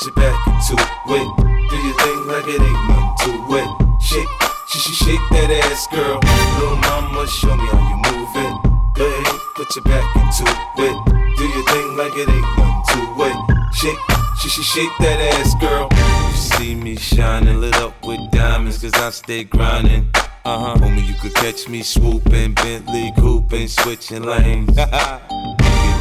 put 0.00 0.06
your 0.06 0.14
back 0.14 0.46
into 0.46 0.82
it. 0.82 1.68
Do 1.68 1.76
your 1.76 1.94
thing 1.94 2.26
like 2.26 2.46
it 2.46 2.60
ain't 2.60 2.88
nothing 2.88 3.14
to 3.20 3.56
it. 3.56 4.02
Shake, 4.02 4.28
sh 4.66 4.78
sh 4.78 5.04
shake 5.04 5.20
that 5.30 5.50
ass, 5.50 5.86
girl. 5.88 6.20
Little 6.58 6.76
mama, 6.76 7.26
show 7.26 7.54
me 7.54 7.66
how 7.66 7.84
you 7.90 7.96
move 8.08 8.32
it. 8.34 8.54
Go 8.96 9.06
ahead, 9.06 9.40
put 9.56 9.76
your 9.76 9.84
back 9.84 10.16
into 10.16 10.44
it. 10.78 11.36
Do 11.36 11.44
your 11.44 11.64
thing 11.66 11.96
like 11.96 12.16
it 12.16 12.28
ain't 12.28 12.56
nothing 12.56 12.82
to 12.88 13.24
it. 13.24 13.74
Shake, 13.74 13.98
sh 14.38 14.48
sh 14.48 14.64
shake 14.64 14.96
that 15.00 15.20
ass, 15.34 15.54
girl. 15.60 15.88
You 15.92 16.36
see 16.36 16.74
me 16.74 16.96
shining, 16.96 17.60
lit 17.60 17.76
up 17.76 17.94
with 18.04 18.20
diamonds, 18.30 18.78
cause 18.78 18.94
I 18.94 19.10
stay 19.10 19.44
grinding. 19.44 20.10
Uh 20.44 20.58
huh. 20.58 20.74
Homie, 20.76 21.06
you 21.06 21.14
could 21.20 21.34
catch 21.34 21.68
me 21.68 21.82
swooping, 21.82 22.54
Bentley 22.54 23.12
cooping, 23.18 23.68
switching 23.68 24.22
lanes. 24.22 24.78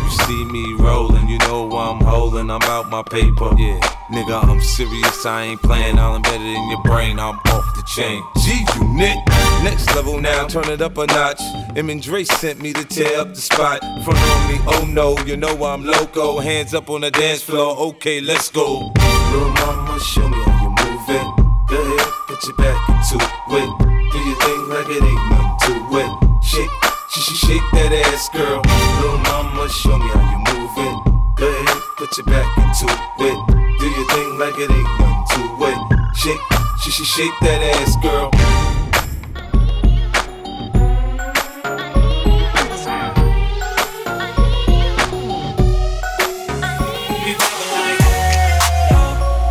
you 0.10 0.18
see 0.26 0.46
me 0.46 0.74
rolling, 0.74 1.28
you 1.30 1.38
know 1.40 1.70
I'm 1.72 2.02
holding. 2.02 2.50
I'm 2.50 2.62
out 2.64 2.90
my 2.90 3.04
paper. 3.04 3.50
Yeah, 3.58 3.80
nigga, 4.10 4.44
I'm 4.44 4.62
serious. 4.62 5.26
I 5.26 5.44
ain't 5.44 5.62
playing. 5.62 6.00
I'll 6.00 6.20
embed 6.20 6.36
it 6.36 6.56
in 6.58 6.70
your 6.70 6.82
brain. 6.84 7.20
I'm 7.20 7.36
off 7.36 7.76
the 7.76 7.84
chain. 7.88 8.24
G 8.44 8.66
unit. 8.80 9.18
Next 9.64 9.94
level 9.96 10.20
now, 10.20 10.48
turn 10.48 10.70
it 10.70 10.82
up 10.82 10.98
a 10.98 11.06
notch. 11.08 11.42
Em 11.76 11.90
and 11.90 12.02
Dre 12.02 12.24
sent 12.24 12.62
me 12.62 12.74
to 12.74 12.86
tear 12.86 13.20
up 13.20 13.30
the 13.30 13.42
spot. 13.42 13.82
Front 14.04 14.20
on 14.20 14.52
me, 14.52 14.60
oh 14.68 14.86
no, 14.88 15.18
you 15.26 15.38
know 15.38 15.64
I'm 15.64 15.86
loco. 15.86 16.40
Hands 16.40 16.74
up 16.74 16.90
on 16.90 17.02
the 17.02 17.12
dance 17.12 17.42
floor. 17.42 17.78
Okay, 17.90 18.22
let's 18.22 18.50
go. 18.50 18.92
Little 19.32 19.50
mama, 19.52 20.00
show 20.00 20.28
me 20.28 20.38
how 20.38 20.64
you 20.64 20.70
move 20.70 21.10
it. 21.10 21.50
Go 21.70 21.78
ahead, 21.82 22.14
put 22.28 22.44
your 22.48 22.56
back 22.58 22.90
into 22.90 23.18
it. 23.18 23.70
Do 24.12 24.18
your 24.18 24.36
thing 24.42 24.70
like 24.70 24.90
it 24.90 25.04
ain't 25.04 25.30
nothing 25.30 25.90
to 25.90 25.98
it. 26.00 26.44
Shake, 26.44 26.70
sh- 27.12 27.20
sh- 27.22 27.38
shake 27.48 27.68
that 27.74 27.92
ass, 27.92 28.30
girl. 28.30 28.62
Little 29.02 29.18
mama, 29.30 29.70
show 29.70 29.98
me 29.98 30.08
how 30.10 30.24
you 30.32 30.40
move 30.50 30.78
it. 30.78 30.98
Go 31.38 31.48
ahead, 31.48 31.82
put 31.98 32.18
your 32.18 32.26
back 32.26 32.50
into 32.58 32.86
it. 33.20 33.38
Do 33.80 33.86
your 33.88 34.08
thing 34.14 34.40
like 34.40 34.56
it 34.58 34.70
ain't 34.72 34.90
nothing 35.00 35.24
to 35.34 35.66
it. 35.72 36.16
Shake, 36.16 36.42
sh- 36.82 36.92
sh- 36.92 37.08
shake 37.08 37.38
that 37.42 37.62
ass, 37.76 37.96
girl. 38.02 38.30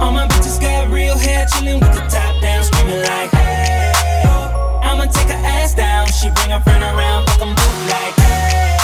All 0.00 0.12
my 0.12 0.26
bitches 0.28 0.60
got 0.60 0.88
real 0.90 1.16
hair, 1.16 1.46
chillin' 1.46 1.80
with 1.80 1.92
the 1.94 2.00
top 2.08 2.40
down, 2.40 2.62
screaming 2.62 3.02
like, 3.02 3.37
she 6.18 6.30
bring 6.30 6.50
her 6.50 6.60
friend 6.60 6.82
around, 6.82 7.26
fuck 7.28 7.42
'em 7.42 7.54
both 7.54 7.80
like, 7.92 8.16
hey. 8.16 8.76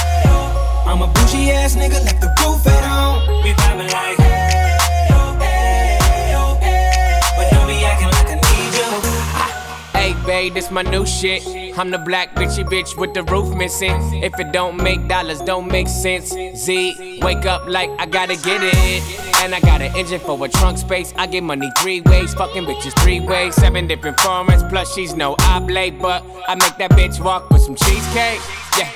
I'm 0.87 1.03
a 1.03 1.09
bougie 1.09 1.51
ass 1.51 1.75
nigga, 1.75 1.99
left 2.05 2.21
the 2.21 2.31
roof 2.41 2.65
at 2.67 2.85
home. 2.85 3.43
We 3.43 3.51
vibing 3.55 3.91
like, 3.91 4.19
hey, 4.19 4.54
This 10.51 10.71
my 10.71 10.83
new 10.83 11.07
shit. 11.07 11.43
I'm 11.79 11.91
the 11.91 11.99
black 11.99 12.35
bitchy 12.35 12.65
bitch 12.65 12.97
with 12.99 13.15
the 13.15 13.23
roof 13.25 13.55
missing. 13.57 13.93
If 14.23 14.39
it 14.39 14.53
don't 14.53 14.77
make 14.77 15.09
dollars, 15.09 15.41
don't 15.41 15.69
make 15.69 15.89
sense. 15.89 16.29
Z, 16.29 17.21
wake 17.23 17.47
up 17.47 17.67
like 17.67 17.91
I 17.99 18.07
gotta 18.07 18.37
get 18.37 18.61
it. 18.63 19.03
And 19.43 19.55
I 19.55 19.61
got 19.61 19.81
an 19.81 19.95
engine 19.97 20.21
for 20.21 20.43
a 20.45 20.49
trunk 20.49 20.79
space. 20.79 21.15
I 21.17 21.27
get 21.27 21.43
money 21.43 21.71
three 21.81 22.01
ways, 22.03 22.35
fucking 22.35 22.65
bitches 22.65 22.99
three 23.03 23.21
ways. 23.21 23.55
Seven 23.55 23.87
different 23.87 24.19
formats, 24.19 24.69
plus 24.69 24.95
she's 24.95 25.15
no 25.15 25.35
oblate. 25.41 25.99
But 25.99 26.25
I 26.47 26.55
make 26.55 26.77
that 26.77 26.91
bitch 26.91 27.25
walk 27.25 27.49
with 27.51 27.63
some 27.63 27.75
cheesecake. 27.75 28.41
Yeah. 28.79 28.91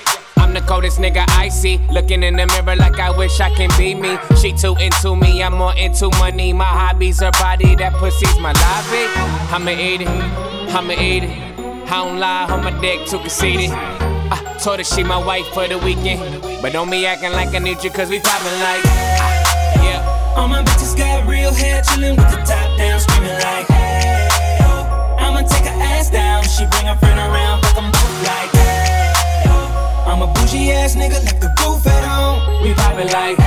The 0.59 0.67
coldest 0.67 0.99
nigga 0.99 1.25
I 1.39 1.51
see. 1.51 1.79
Looking 1.89 2.25
in 2.25 2.35
the 2.35 2.45
mirror 2.47 2.75
like 2.75 2.99
I 2.99 3.17
wish 3.17 3.39
I 3.39 3.49
can 3.55 3.71
be 3.79 3.95
me. 3.95 4.19
She 4.43 4.53
too 4.53 4.75
into 4.75 5.15
me, 5.15 5.41
I'm 5.41 5.55
more 5.55 5.73
into 5.77 6.11
money. 6.19 6.53
My 6.53 6.65
hobbies, 6.65 7.21
her 7.21 7.31
body, 7.31 7.77
that 7.77 7.93
pussy's 7.93 8.37
my 8.41 8.51
lobby. 8.51 9.07
I'ma 9.55 9.71
eat 9.71 10.01
it, 10.01 10.09
I'ma 10.75 10.95
eat 10.95 11.23
it. 11.23 11.31
I 11.87 12.03
don't 12.03 12.19
lie, 12.19 12.51
on 12.51 12.65
my 12.65 12.73
dick 12.81 13.07
too 13.07 13.21
conceited. 13.21 13.71
I 13.71 14.59
told 14.61 14.79
her 14.79 14.85
she 14.85 15.05
my 15.05 15.17
wife 15.25 15.47
for 15.55 15.69
the 15.69 15.79
weekend. 15.79 16.43
But 16.61 16.73
don't 16.73 16.91
be 16.91 17.07
acting 17.07 17.31
like 17.31 17.55
I 17.55 17.61
need 17.61 17.85
you, 17.85 17.91
cause 17.91 18.11
we 18.11 18.19
poppin' 18.19 18.59
like. 18.59 18.83
Ah, 18.85 19.85
yeah. 19.85 20.35
All 20.37 20.49
my 20.49 20.65
bitches 20.65 20.99
got 20.99 21.25
real 21.29 21.55
hair, 21.55 21.83
chillin' 21.83 22.17
with 22.17 22.31
the 22.33 22.43
top 22.43 22.77
down, 22.77 22.99
screaming 22.99 23.31
like, 23.31 23.69
hey, 23.69 24.29
oh. 24.63 25.17
I'ma 25.21 25.43
take 25.47 25.67
her 25.71 25.83
ass 25.83 26.11
down, 26.11 26.43
she 26.43 26.67
bring 26.67 26.87
her 26.87 26.97
friend 26.99 27.21
around, 27.21 27.63
fuck 27.63 27.79
'em 27.79 27.93
both 27.93 28.27
like, 28.27 28.51
hey. 28.51 28.98
I'm 30.07 30.23
a 30.23 30.27
bougie 30.27 30.71
ass 30.73 30.95
nigga, 30.95 31.23
left 31.25 31.41
the 31.41 31.49
roof 31.61 31.87
at 31.87 32.05
home. 32.05 32.63
We 32.63 32.75
poppin' 32.75 33.09
like. 33.09 33.39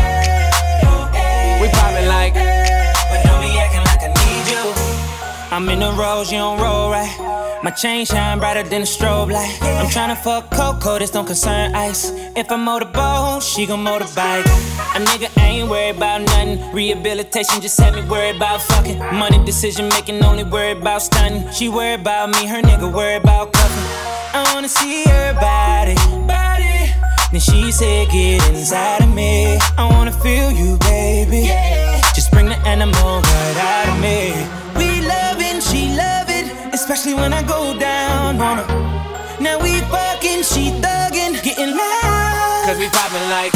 We 1.61 1.67
poppin' 1.69 2.07
like. 2.07 2.33
But 2.33 3.23
don't 3.23 3.41
be 3.41 3.57
acting 3.59 3.85
like 3.85 4.01
I 4.01 4.09
need 4.19 4.45
you. 4.51 4.63
I'm 5.51 5.67
in 5.69 5.79
the 5.79 5.91
rose, 5.91 6.31
you 6.31 6.39
don't 6.39 6.59
roll 6.59 6.89
right. 6.89 7.39
My 7.63 7.69
chain 7.69 8.05
shine 8.05 8.39
brighter 8.39 8.63
than 8.63 8.81
a 8.81 8.85
strobe 8.85 9.31
light. 9.31 9.55
I'm 9.61 9.85
tryna 9.87 10.17
fuck 10.17 10.49
Coco, 10.49 10.97
this 10.97 11.11
don't 11.11 11.27
concern 11.27 11.75
ice. 11.75 12.09
If 12.35 12.51
I 12.51 12.55
motorboat, 12.55 13.43
she 13.43 13.67
gon' 13.67 13.83
motorbike. 13.85 14.45
A 14.95 14.99
nigga 14.99 15.29
ain't 15.39 15.69
worried 15.69 15.97
about 15.97 16.21
nothing. 16.21 16.73
Rehabilitation 16.73 17.61
just 17.61 17.79
had 17.79 17.93
me 17.93 18.01
worried 18.09 18.37
about 18.37 18.61
fucking. 18.63 18.97
Money 18.97 19.43
decision 19.45 19.89
making, 19.89 20.23
only 20.23 20.43
worried 20.43 20.77
about 20.77 21.03
stunning. 21.03 21.51
She 21.51 21.69
worried 21.69 21.99
about 21.99 22.29
me, 22.29 22.47
her 22.47 22.61
nigga 22.61 22.91
worried 22.91 23.21
about 23.21 23.53
cuffing. 23.53 23.83
I 24.33 24.51
wanna 24.55 24.69
see 24.69 25.03
her 25.03 25.33
body. 25.33 26.40
Then 27.31 27.39
she 27.39 27.71
said, 27.71 28.09
Get 28.09 28.47
inside 28.49 29.03
of 29.03 29.13
me. 29.13 29.57
I 29.77 29.87
wanna 29.89 30.11
feel 30.11 30.51
you, 30.51 30.77
baby. 30.79 31.47
Yeah. 31.47 32.01
Just 32.13 32.31
bring 32.31 32.47
the 32.47 32.57
animal 32.67 33.21
right 33.21 33.57
out 33.57 33.87
of 33.87 34.01
me. 34.01 34.35
We 34.77 35.07
love 35.07 35.21
loving, 35.31 35.61
she 35.61 35.95
love 35.95 36.27
it, 36.29 36.51
especially 36.73 37.13
when 37.13 37.33
I 37.33 37.41
go 37.43 37.77
down 37.77 38.39
on 38.39 38.57
her. 38.57 38.67
Now 39.39 39.59
we 39.59 39.79
fucking, 39.93 40.43
she 40.43 40.71
thuggin', 40.83 41.41
getting 41.43 41.71
loud. 41.75 42.63
Cause 42.65 42.77
we 42.77 42.87
poppin' 42.89 43.29
like. 43.29 43.53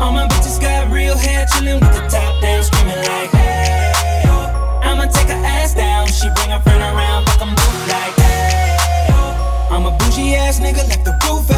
All 0.00 0.12
my 0.12 0.26
bitches 0.26 0.60
got 0.60 0.90
real 0.90 1.16
hair, 1.16 1.46
chillin' 1.46 1.80
with 1.80 1.94
the 1.94 2.04
top 2.08 2.42
down, 2.42 2.62
screaming 2.62 2.98
like, 2.98 3.30
hey, 3.30 4.22
oh. 4.26 4.80
I'ma 4.82 5.06
take 5.06 5.28
her 5.28 5.42
ass 5.44 5.74
down, 5.74 6.06
she 6.08 6.28
bring 6.34 6.50
her 6.50 6.60
friend 6.60 6.82
around, 6.82 7.26
fuck 7.26 7.42
'em 7.42 7.54
both 7.54 7.88
like, 7.88 8.14
hey, 8.16 8.66
oh. 9.10 9.68
I'm 9.70 9.86
a 9.86 9.92
bougie 9.98 10.34
ass 10.34 10.60
nigga, 10.60 10.86
left 10.88 11.04
the 11.04 11.14
roof. 11.24 11.55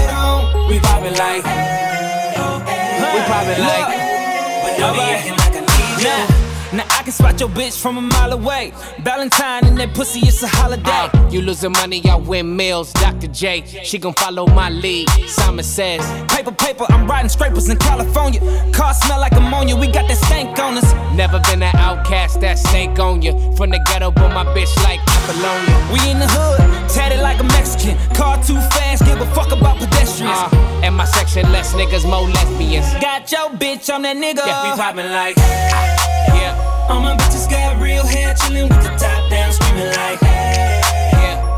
We 0.68 0.78
poppin' 0.80 1.14
like. 1.14 1.42
Oh, 1.46 2.58
we 3.14 3.20
poppin' 3.22 3.58
like. 3.62 3.88
But 4.62 4.76
don't 4.76 4.90
oh, 4.90 4.94
be 4.94 5.00
acting 5.00 5.32
like 5.32 5.56
I 5.56 5.60
need 5.60 6.32
you. 6.32 6.38
Now 6.72 6.84
I 6.90 7.02
can 7.02 7.12
spot 7.12 7.40
your 7.40 7.48
bitch 7.48 7.80
from 7.80 7.96
a 7.96 8.00
mile 8.02 8.32
away. 8.32 8.72
Valentine 9.00 9.64
and 9.64 9.78
that 9.78 9.94
pussy, 9.94 10.20
it's 10.20 10.42
a 10.42 10.48
holiday. 10.48 11.08
you 11.30 11.40
losing 11.40 11.72
money, 11.72 12.02
I 12.04 12.16
win 12.16 12.54
meals. 12.56 12.92
Dr. 12.92 13.28
J, 13.28 13.64
she 13.84 13.98
gon' 13.98 14.12
follow 14.14 14.46
my 14.46 14.68
lead. 14.68 15.08
Simon 15.26 15.64
says, 15.64 16.02
Paper, 16.30 16.52
paper, 16.52 16.84
I'm 16.90 17.06
riding 17.06 17.30
scrapers 17.30 17.70
in 17.70 17.78
California. 17.78 18.40
Car 18.72 18.92
smell 18.92 19.18
like 19.18 19.32
ammonia, 19.32 19.76
we 19.76 19.86
got 19.86 20.08
that 20.08 20.18
stank 20.18 20.58
on 20.58 20.76
us. 20.76 20.92
Never 21.16 21.40
been 21.40 21.62
an 21.62 21.74
outcast, 21.76 22.40
that 22.42 22.58
stank 22.58 22.98
on 22.98 23.22
you. 23.22 23.32
From 23.56 23.70
the 23.70 23.80
ghetto, 23.86 24.10
but 24.10 24.28
my 24.34 24.44
bitch 24.52 24.74
like 24.84 25.00
Apollonia. 25.08 25.88
We 25.90 26.10
in 26.10 26.18
the 26.18 26.28
hood, 26.28 26.60
tatted 26.90 27.20
like 27.20 27.40
a 27.40 27.44
Mexican. 27.44 27.96
Car 28.14 28.36
too 28.42 28.60
fast, 28.76 29.06
give 29.06 29.20
a 29.20 29.26
fuck 29.34 29.52
about 29.52 29.78
pedestrians. 29.78 30.36
Uh, 30.36 30.80
and 30.84 30.94
my 30.94 31.06
section, 31.06 31.50
less 31.50 31.72
niggas, 31.72 32.04
more 32.04 32.28
lesbians. 32.28 32.92
Got 33.00 33.32
your 33.32 33.48
bitch, 33.56 33.88
I'm 33.88 34.02
that 34.02 34.16
nigga. 34.18 34.46
Yeah, 34.46 34.70
we 34.70 34.76
poppin' 34.76 35.10
like. 35.10 35.36
Yeah. 35.38 36.57
All 36.88 37.00
my 37.00 37.16
bitches 37.16 37.48
got 37.50 37.80
real 37.80 38.04
hair, 38.04 38.34
chillin' 38.34 38.68
with 38.68 38.82
the 38.82 38.90
top 38.96 39.30
down, 39.30 39.52
screaming 39.52 39.86
like, 39.86 40.20
hey. 40.20 40.80
Yeah. 41.12 41.57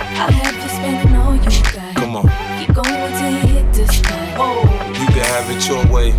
I'll 0.00 0.30
have 0.30 0.54
you 0.54 0.68
spending 0.68 1.16
all 1.16 1.34
you 1.34 1.62
got. 1.72 1.94
Come 1.96 2.16
on. 2.16 2.24
Keep 2.58 2.74
going 2.74 3.12
till 3.18 3.30
you 3.30 3.54
hit 3.54 3.74
the 3.74 3.86
spot. 3.92 4.66
You 4.98 5.06
can 5.06 5.24
have 5.24 5.50
it 5.50 5.68
your 5.68 5.86
way. 5.92 6.12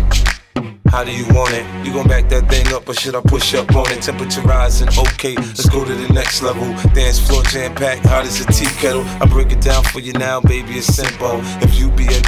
How 0.90 1.04
do 1.04 1.12
you 1.12 1.24
want 1.32 1.52
it? 1.54 1.64
You 1.86 1.92
gon' 1.92 2.08
back 2.08 2.28
that 2.30 2.48
thing 2.50 2.66
up 2.74 2.88
or 2.88 2.94
should 2.94 3.14
I 3.14 3.20
push 3.20 3.54
up 3.54 3.74
on 3.76 3.90
it? 3.92 4.02
Temperature 4.02 4.40
rising, 4.40 4.88
okay, 4.88 5.36
let's 5.36 5.68
go 5.68 5.84
to 5.84 5.94
the 5.94 6.12
next 6.12 6.42
level. 6.42 6.66
Dance 6.92 7.20
floor 7.20 7.44
jam 7.44 7.76
packed, 7.76 8.04
hot 8.06 8.24
as 8.24 8.40
a 8.40 8.46
tea 8.46 8.66
kettle. 8.80 9.04
I 9.22 9.26
break 9.26 9.52
it 9.52 9.60
down 9.60 9.84
for 9.84 10.00
you 10.00 10.12
now, 10.14 10.40
baby, 10.40 10.78
it's 10.78 10.88
simple. 10.88 11.40
If 11.62 11.78
you 11.78 11.90
be 11.90 12.08
a, 12.08 12.22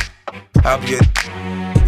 I'll 0.64 0.80
be 0.80 0.94
a. 0.94 1.31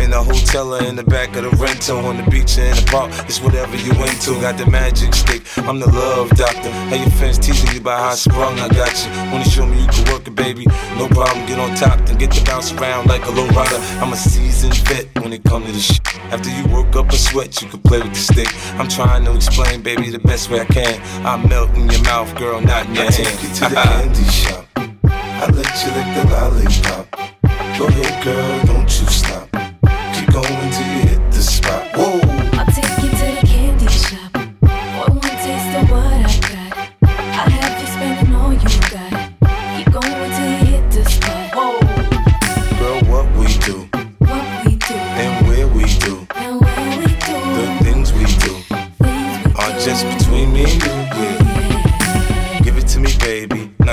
In 0.00 0.12
a 0.12 0.22
hotel 0.22 0.74
or 0.74 0.82
in 0.82 0.96
the 0.96 1.04
back 1.04 1.36
of 1.36 1.44
the 1.44 1.50
rental, 1.56 2.04
on 2.06 2.16
the 2.16 2.28
beach 2.30 2.58
or 2.58 2.64
in 2.64 2.76
the 2.76 2.86
park, 2.90 3.10
it's 3.28 3.40
whatever 3.40 3.76
you 3.76 3.92
into. 3.92 4.38
Got 4.40 4.58
the 4.58 4.66
magic 4.66 5.14
stick, 5.14 5.42
I'm 5.58 5.80
the 5.80 5.88
love 5.88 6.30
doctor. 6.30 6.70
How 6.70 6.96
your 6.96 7.10
fans 7.10 7.38
teasing 7.38 7.72
you 7.72 7.80
about 7.80 8.00
how 8.00 8.10
I 8.10 8.14
sprung, 8.14 8.58
I 8.58 8.68
got 8.68 8.92
you. 9.04 9.10
Wanna 9.32 9.44
show 9.44 9.66
me 9.66 9.80
you 9.80 9.88
can 9.88 10.12
work 10.12 10.26
it, 10.26 10.34
baby? 10.34 10.66
No 10.98 11.08
problem, 11.08 11.46
get 11.46 11.58
on 11.58 11.74
top, 11.74 12.04
then 12.06 12.18
get 12.18 12.30
to 12.32 12.44
bounce 12.44 12.72
around 12.72 13.06
like 13.06 13.24
a 13.26 13.30
low 13.30 13.46
rider. 13.48 13.78
I'm 14.02 14.12
a 14.12 14.16
seasoned 14.16 14.76
vet 14.88 15.06
when 15.22 15.32
it 15.32 15.42
come 15.44 15.64
to 15.64 15.72
this 15.72 15.86
shit. 15.94 16.06
After 16.32 16.50
you 16.50 16.66
work 16.74 16.94
up 16.96 17.10
a 17.10 17.16
sweat, 17.16 17.62
you 17.62 17.68
can 17.68 17.80
play 17.80 18.00
with 18.00 18.14
the 18.14 18.20
stick. 18.32 18.48
I'm 18.78 18.88
trying 18.88 19.24
to 19.24 19.34
explain, 19.34 19.82
baby, 19.82 20.10
the 20.10 20.18
best 20.18 20.50
way 20.50 20.60
I 20.60 20.64
can. 20.66 21.00
I 21.24 21.36
melt 21.46 21.70
in 21.76 21.88
your 21.88 22.02
mouth, 22.02 22.34
girl, 22.36 22.60
not 22.60 22.86
in 22.86 22.94
your 22.94 23.04
I 23.04 23.10
hand. 23.10 23.14
take 23.14 23.42
you 23.42 23.48
to 23.54 23.60
the 23.70 23.76
candy 23.76 24.24
shop. 24.24 24.66
I 25.06 25.46
let 25.50 25.72
you 25.82 25.90
lick 25.96 26.08
the 26.16 26.24
lollipop. 26.32 27.10
Go 27.78 27.86
ahead, 27.86 28.24
girl, 28.24 28.64
don't 28.66 29.00
you 29.00 29.06
stop. 29.06 29.33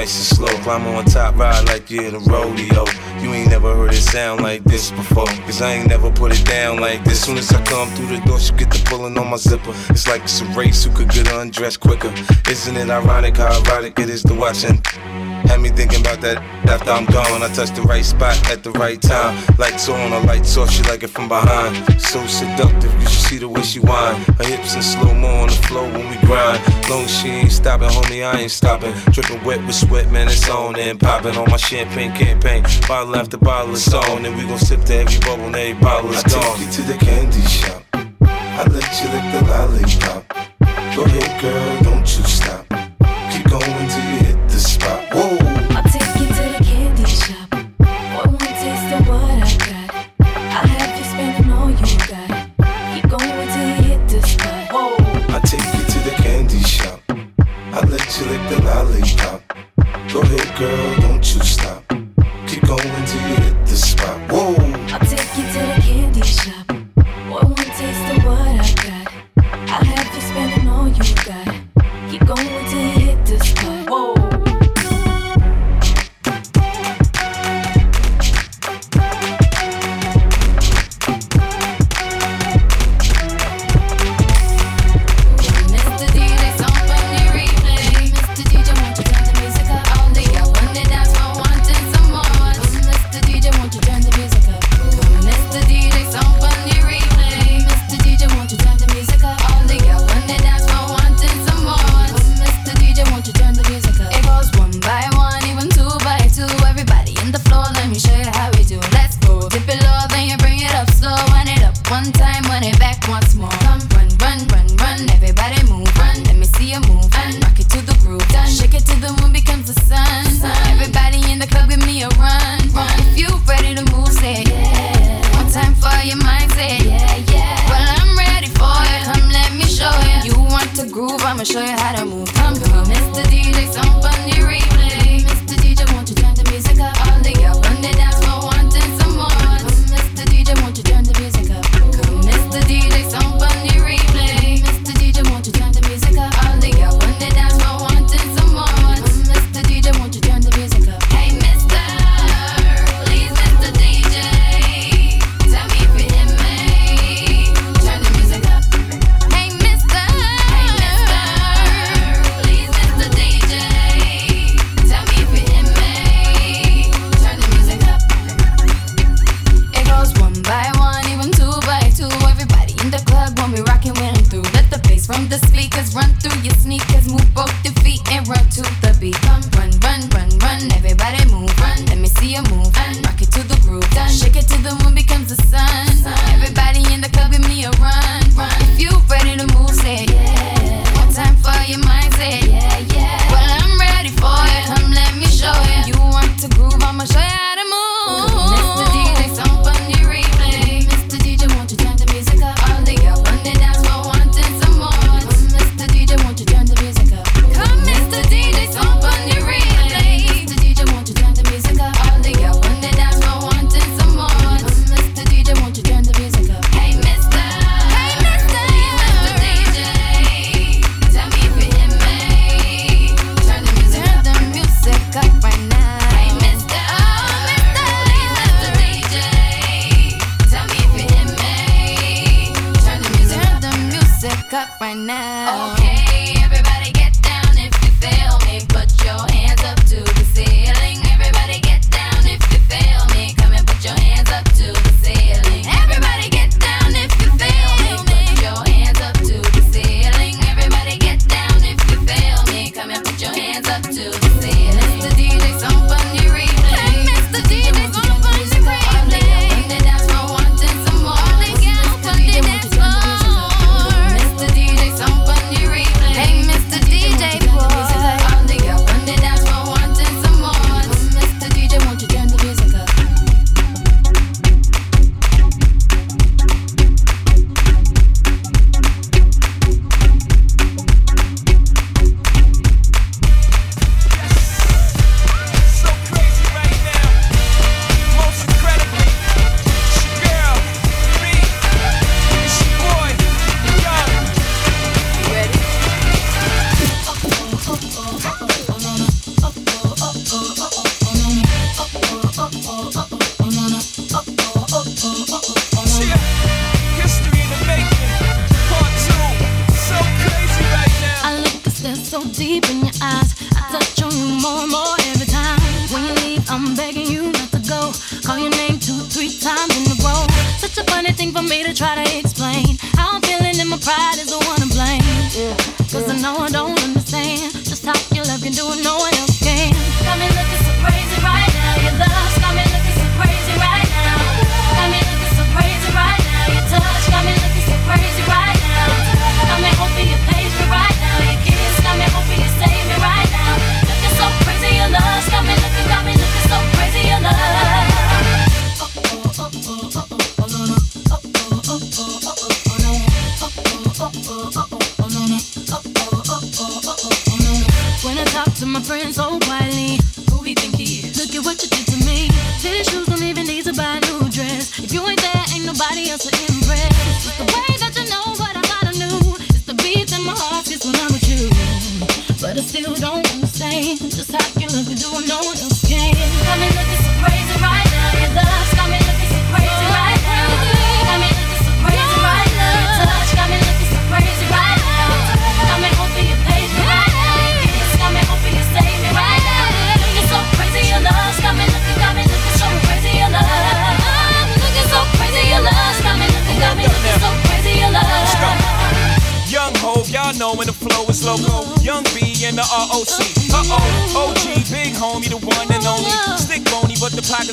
Nice 0.02 0.18
and 0.18 0.38
slow. 0.38 0.64
Climb 0.64 0.88
on 0.88 1.06
top, 1.06 1.36
ride 1.36 1.64
like 1.68 1.92
you're 1.92 2.06
in 2.06 2.16
a 2.16 2.20
rodeo. 2.22 2.86
You 3.20 3.36
ain't 3.36 3.52
never 3.52 3.72
heard 3.76 3.94
it 3.94 4.02
sound 4.02 4.42
like 4.42 4.64
this 4.64 4.90
before. 4.90 5.28
Cause 5.46 5.62
I 5.62 5.74
ain't 5.74 5.90
never 5.90 6.10
put 6.10 6.32
it 6.32 6.44
down 6.44 6.80
like 6.80 7.04
this. 7.04 7.24
Soon 7.24 7.38
as 7.38 7.54
I 7.54 7.64
come 7.64 7.88
through 7.90 8.08
the 8.08 8.20
door, 8.26 8.40
she 8.40 8.52
get 8.54 8.72
the 8.72 8.82
pulling 8.90 9.16
on 9.20 9.30
my 9.30 9.38
zipper. 9.38 9.76
It's 9.92 10.08
like 10.08 10.24
it's 10.24 10.42
a 10.42 10.46
race 10.58 10.84
who 10.86 10.92
could 10.96 11.10
get 11.10 11.32
undressed 11.32 11.82
quicker. 11.82 12.12
Isn't 12.50 12.78
it 12.78 12.90
ironic 12.90 13.38
how 13.38 13.56
erotic 13.62 14.00
it 14.00 14.10
is 14.10 14.24
to 14.24 14.34
watch 14.34 14.64
and 14.64 14.84
had 15.52 15.62
me 15.62 15.70
thinking 15.70 16.00
about 16.02 16.22
that 16.22 16.38
after 16.68 16.92
I'm 16.92 17.06
gone. 17.06 17.44
I 17.44 17.50
touch 17.54 17.72
the 17.76 17.82
right 17.82 18.06
spot 18.06 18.36
at 18.50 18.64
the 18.64 18.72
right 18.72 19.02
time. 19.02 19.36
Lights 19.58 19.90
on, 19.90 20.14
or 20.14 20.22
lights 20.22 20.56
off, 20.58 20.70
she 20.72 20.82
like 20.84 21.04
it 21.04 21.10
from 21.10 21.28
behind. 21.28 21.76
So 22.02 22.26
seductive, 22.28 22.94
you 23.02 23.08
should 23.12 23.26
see 23.30 23.38
the 23.38 23.50
way 23.50 23.62
she 23.62 23.80
whine. 23.80 24.22
Her 24.40 24.46
hips 24.46 24.76
in 24.76 24.82
slow 24.82 25.14
mo 25.14 25.28
on 25.44 25.48
the 25.48 25.60
floor 25.68 25.84
when 25.84 26.08
we 26.10 26.18
grind. 26.28 26.60
Long 26.90 27.06
she 27.08 27.28
ain't 27.30 27.52
stopping, 27.52 27.90
homie, 27.90 28.24
I 28.24 28.42
ain't 28.42 28.52
stopping. 28.52 28.94
Dripping 29.12 29.44
wet 29.44 29.60
with 29.66 29.76
sweat, 29.76 30.10
man, 30.12 30.28
it's 30.28 30.50
on 30.50 30.80
and 30.80 31.00
popping 31.00 31.36
on 31.36 31.50
my 31.50 31.58
champagne 31.58 32.14
campaign. 32.14 32.64
Bottle 32.88 33.16
after 33.16 33.38
bottle 33.38 33.74
is 33.74 33.94
on, 33.94 34.26
and 34.26 34.36
we 34.38 34.44
gon' 34.44 34.60
sip 34.60 34.82
to 34.86 34.96
every 34.96 35.20
bubble 35.20 35.46
and 35.46 35.56
every 35.56 35.82
bottle 35.82 36.12
is 36.12 36.24
gone. 36.24 36.44
I 36.44 36.58
take 36.58 36.66
you 36.66 36.72
to 36.72 36.82
the 36.92 36.98
candy 37.06 37.42
shop. 37.42 37.84
I 37.94 38.64
let 38.68 38.88
you 39.00 39.08
lick 39.14 39.26
the 39.34 39.42
lollipop. 39.52 40.22
Go 40.96 41.04
ahead, 41.04 41.42
girl, 41.42 41.81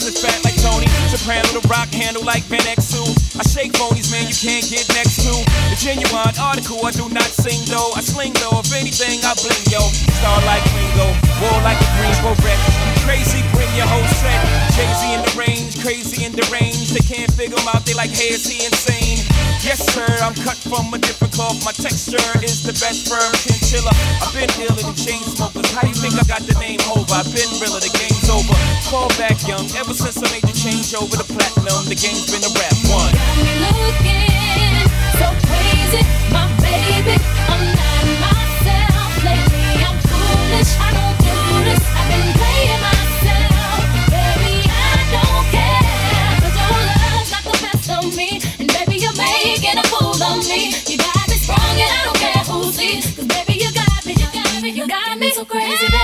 and 0.09 0.17
fat 0.17 0.41
like 0.41 0.57
Tony. 0.57 0.89
Soprano 1.13 1.45
the 1.53 1.61
rock 1.69 1.93
handle 1.93 2.25
like 2.25 2.49
Ben 2.49 2.65
X2. 2.65 2.97
I 3.37 3.45
shake 3.45 3.77
phonies, 3.77 4.09
man, 4.09 4.25
you 4.25 4.35
can't 4.35 4.65
get 4.65 4.89
next 4.97 5.21
to. 5.21 5.33
The 5.69 5.77
genuine 5.77 6.33
article, 6.41 6.81
I 6.85 6.97
do 6.97 7.13
not 7.13 7.29
sing 7.29 7.61
though. 7.69 7.93
I 7.93 8.01
sling 8.01 8.33
though, 8.41 8.65
if 8.65 8.73
anything, 8.73 9.21
I 9.21 9.37
bling 9.37 9.65
yo. 9.69 9.85
Star 10.19 10.41
like 10.49 10.65
Ringo, 10.73 11.13
war 11.45 11.61
like 11.61 11.77
a 11.77 11.89
Green 12.01 12.17
Beret. 12.25 12.61
Crazy, 13.05 13.45
bring 13.53 13.69
your 13.77 13.87
whole 13.87 14.09
set. 14.17 14.41
Jay 14.73 14.89
Z 14.97 15.13
in 15.13 15.21
the 15.21 15.33
rain, 15.37 15.68
crazy 15.81 16.25
and 16.25 16.35
deranged. 16.35 16.95
They 16.95 17.05
can't 17.05 17.31
figure 17.33 17.57
him 17.57 17.69
out, 17.69 17.87
they 17.87 17.95
like, 17.95 18.11
hey, 18.11 18.35
is 18.35 18.47
he 18.47 18.65
insane? 18.65 19.23
Yes, 19.63 19.83
sir, 19.91 20.07
I'm 20.23 20.35
cut 20.35 20.57
from 20.57 20.93
a 20.95 20.99
different 20.99 21.35
cloth. 21.35 21.59
My 21.65 21.73
texture 21.73 22.23
is 22.43 22.63
the 22.63 22.73
best 22.79 23.11
firm 23.11 23.33
chinchilla. 23.43 23.91
I've 24.23 24.33
been 24.35 24.51
dealing 24.55 24.77
with 24.79 24.95
the 24.95 24.99
chain 24.99 25.23
smokers. 25.23 25.71
How 25.75 25.87
you 25.87 25.95
think 25.95 26.15
I 26.15 26.25
got 26.27 26.43
the 26.47 26.55
name 26.59 26.81
over? 26.91 27.11
I've 27.11 27.29
been 27.31 27.51
realer, 27.59 27.83
the 27.83 27.93
game's 27.95 28.31
over. 28.31 28.55
Call 28.91 29.09
back 29.19 29.39
young, 29.47 29.67
ever 29.79 29.95
since 29.95 30.19
I 30.19 30.27
made 30.31 30.47
the 30.47 30.55
change 30.55 30.95
over 30.95 31.15
to 31.17 31.27
platinum, 31.27 31.85
the 31.87 31.99
game's 31.99 32.31
been 32.31 32.43
a 32.43 32.53
rap 32.55 32.77
one. 32.89 33.13
Got 33.15 33.37
me 33.43 33.55
looking 33.67 34.89
so 35.19 35.27
crazy, 35.47 36.03
my 36.31 36.47
baby. 36.63 37.38
me 55.19 55.31
so 55.31 55.45
crazy. 55.45 55.98